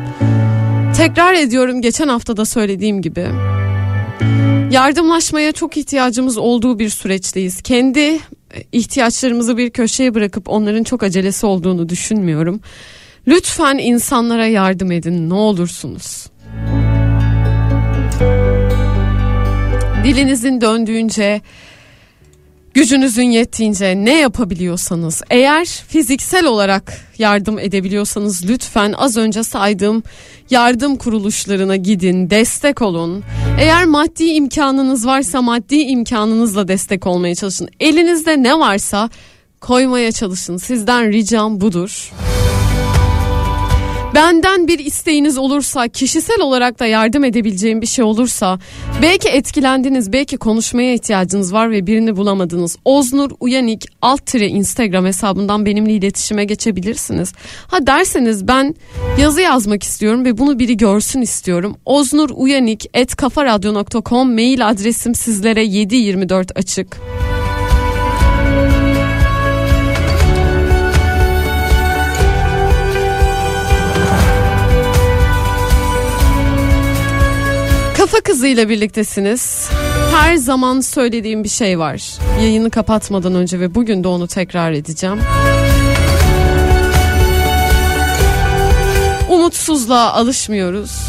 Tekrar 0.96 1.34
ediyorum 1.34 1.82
geçen 1.82 2.08
hafta 2.08 2.36
da 2.36 2.44
söylediğim 2.44 3.02
gibi. 3.02 3.26
Yardımlaşmaya 4.70 5.52
çok 5.52 5.76
ihtiyacımız 5.76 6.38
olduğu 6.38 6.78
bir 6.78 6.88
süreçteyiz. 6.88 7.62
Kendi 7.62 8.18
ihtiyaçlarımızı 8.72 9.56
bir 9.56 9.70
köşeye 9.70 10.14
bırakıp 10.14 10.48
onların 10.48 10.82
çok 10.82 11.02
acelesi 11.02 11.46
olduğunu 11.46 11.88
düşünmüyorum. 11.88 12.60
Lütfen 13.26 13.78
insanlara 13.78 14.46
yardım 14.46 14.92
edin 14.92 15.30
ne 15.30 15.34
olursunuz. 15.34 16.26
Dilinizin 20.04 20.60
döndüğünce, 20.60 21.40
gücünüzün 22.74 23.22
yettiğince 23.22 23.94
ne 23.96 24.20
yapabiliyorsanız, 24.20 25.22
eğer 25.30 25.64
fiziksel 25.64 26.46
olarak 26.46 26.92
yardım 27.18 27.58
edebiliyorsanız 27.58 28.50
lütfen 28.50 28.94
az 28.96 29.16
önce 29.16 29.42
saydığım 29.42 30.02
yardım 30.50 30.96
kuruluşlarına 30.96 31.76
gidin, 31.76 32.30
destek 32.30 32.82
olun. 32.82 33.24
Eğer 33.60 33.84
maddi 33.84 34.24
imkanınız 34.24 35.06
varsa 35.06 35.42
maddi 35.42 35.76
imkanınızla 35.76 36.68
destek 36.68 37.06
olmaya 37.06 37.34
çalışın. 37.34 37.68
Elinizde 37.80 38.42
ne 38.42 38.58
varsa 38.58 39.10
koymaya 39.60 40.12
çalışın. 40.12 40.56
Sizden 40.56 41.12
ricam 41.12 41.60
budur. 41.60 42.12
Benden 44.14 44.68
bir 44.68 44.78
isteğiniz 44.78 45.38
olursa, 45.38 45.88
kişisel 45.88 46.40
olarak 46.40 46.78
da 46.78 46.86
yardım 46.86 47.24
edebileceğim 47.24 47.80
bir 47.80 47.86
şey 47.86 48.04
olursa, 48.04 48.58
belki 49.02 49.28
etkilendiniz, 49.28 50.12
belki 50.12 50.36
konuşmaya 50.36 50.94
ihtiyacınız 50.94 51.52
var 51.52 51.70
ve 51.70 51.86
birini 51.86 52.16
bulamadınız. 52.16 52.76
Oznur 52.84 53.30
Uyanik 53.40 53.86
alt 54.02 54.26
tire 54.26 54.48
Instagram 54.48 55.04
hesabından 55.04 55.66
benimle 55.66 55.92
iletişime 55.92 56.44
geçebilirsiniz. 56.44 57.32
Ha 57.66 57.86
derseniz 57.86 58.48
ben 58.48 58.74
yazı 59.18 59.40
yazmak 59.40 59.82
istiyorum 59.82 60.24
ve 60.24 60.38
bunu 60.38 60.58
biri 60.58 60.76
görsün 60.76 61.20
istiyorum. 61.20 61.76
Oznur 61.84 62.30
Uyanik 62.34 62.86
et 62.94 63.16
kafaradyo.com 63.16 64.34
mail 64.34 64.68
adresim 64.68 65.14
sizlere 65.14 65.64
724 65.64 66.58
açık. 66.58 67.00
Kafa 78.14 78.22
kızıyla 78.22 78.68
birliktesiniz. 78.68 79.70
Her 80.12 80.36
zaman 80.36 80.80
söylediğim 80.80 81.44
bir 81.44 81.48
şey 81.48 81.78
var. 81.78 82.18
Yayını 82.40 82.70
kapatmadan 82.70 83.34
önce 83.34 83.60
ve 83.60 83.74
bugün 83.74 84.04
de 84.04 84.08
onu 84.08 84.26
tekrar 84.26 84.72
edeceğim. 84.72 85.18
Umutsuzluğa 89.30 90.12
alışmıyoruz. 90.12 91.00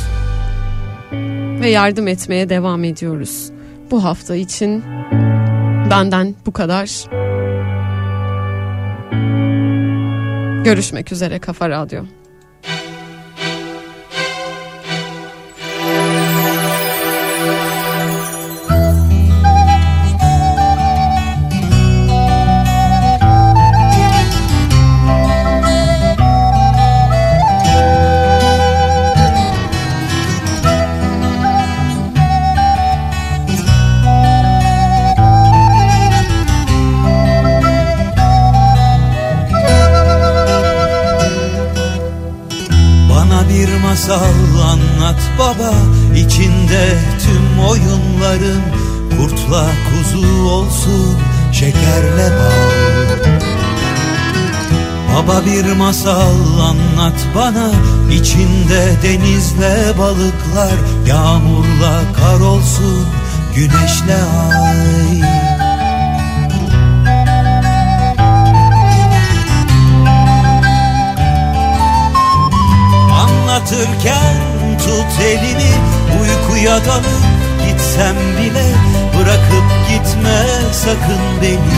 Ve 1.61 1.69
yardım 1.69 2.07
etmeye 2.07 2.49
devam 2.49 2.84
ediyoruz. 2.84 3.52
Bu 3.91 4.03
hafta 4.03 4.36
için 4.36 4.84
benden 5.90 6.36
bu 6.45 6.52
kadar. 6.52 7.06
Görüşmek 10.64 11.11
üzere 11.11 11.40
Kafa 11.40 11.69
Radyo. 11.69 12.03
Anlat 44.04 45.22
baba 45.40 45.74
içinde 46.16 47.00
tüm 47.20 47.66
oyunların 47.66 48.62
Kurtla 49.18 49.66
kuzu 49.90 50.50
olsun 50.50 51.18
şekerle 51.52 52.32
bal. 52.32 53.36
Baba 55.16 55.46
bir 55.46 55.72
masal 55.72 56.60
anlat 56.60 57.28
bana 57.36 57.72
içinde 58.12 58.96
denizle 59.04 59.94
balıklar 60.00 60.76
Yağmurla 61.08 62.02
kar 62.18 62.40
olsun 62.40 63.08
güneşle 63.56 64.18
ay 64.62 65.45
Anlatırken 73.66 74.38
tut 74.78 75.22
elini 75.22 75.72
uykuya 76.22 76.86
dalıp 76.86 77.06
gitsem 77.66 78.16
bile 78.38 78.66
Bırakıp 79.18 79.90
gitme 79.90 80.46
sakın 80.72 81.42
beni. 81.42 81.76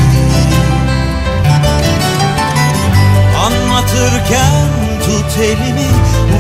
Anlatırken 3.46 4.68
tut 5.06 5.38
elimi 5.40 5.90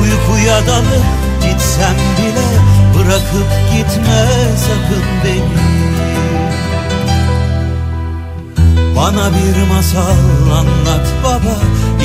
uykuya 0.01 0.67
dalıp 0.67 1.05
gitsem 1.41 1.95
bile 2.17 2.47
Bırakıp 2.95 3.49
gitme 3.71 4.25
sakın 4.57 5.03
beni 5.23 5.86
Bana 8.97 9.29
bir 9.29 9.73
masal 9.73 10.51
anlat 10.51 11.07
baba. 11.23 11.57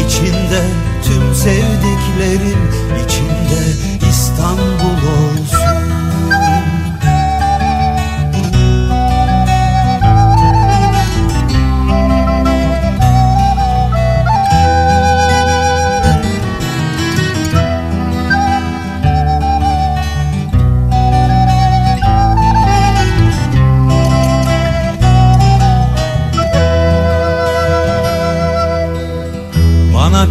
İçinde 0.06 0.62
tüm 1.05 1.35
sevdiklerim 1.35 2.70
içinde 3.05 3.62
İstanbul 4.10 4.98
olsun 5.06 5.81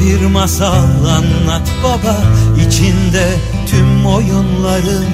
bir 0.01 0.25
masal 0.25 1.05
anlat 1.05 1.69
baba. 1.83 2.17
İçinde 2.67 3.27
tüm 3.67 4.05
oyunların 4.05 5.05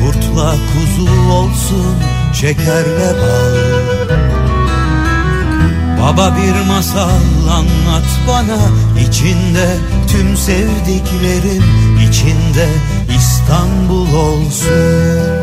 Kurtla 0.00 0.50
kuzu 0.52 1.32
olsun 1.32 1.96
şekerle 2.32 3.12
bal. 3.20 3.54
Baba 6.02 6.36
bir 6.36 6.66
masal 6.68 7.48
anlat 7.50 8.08
bana. 8.28 8.58
İçinde 9.08 9.76
tüm 10.08 10.36
sevdiklerim 10.36 11.64
içinde 12.08 12.68
İstanbul 13.16 14.14
olsun 14.14 15.33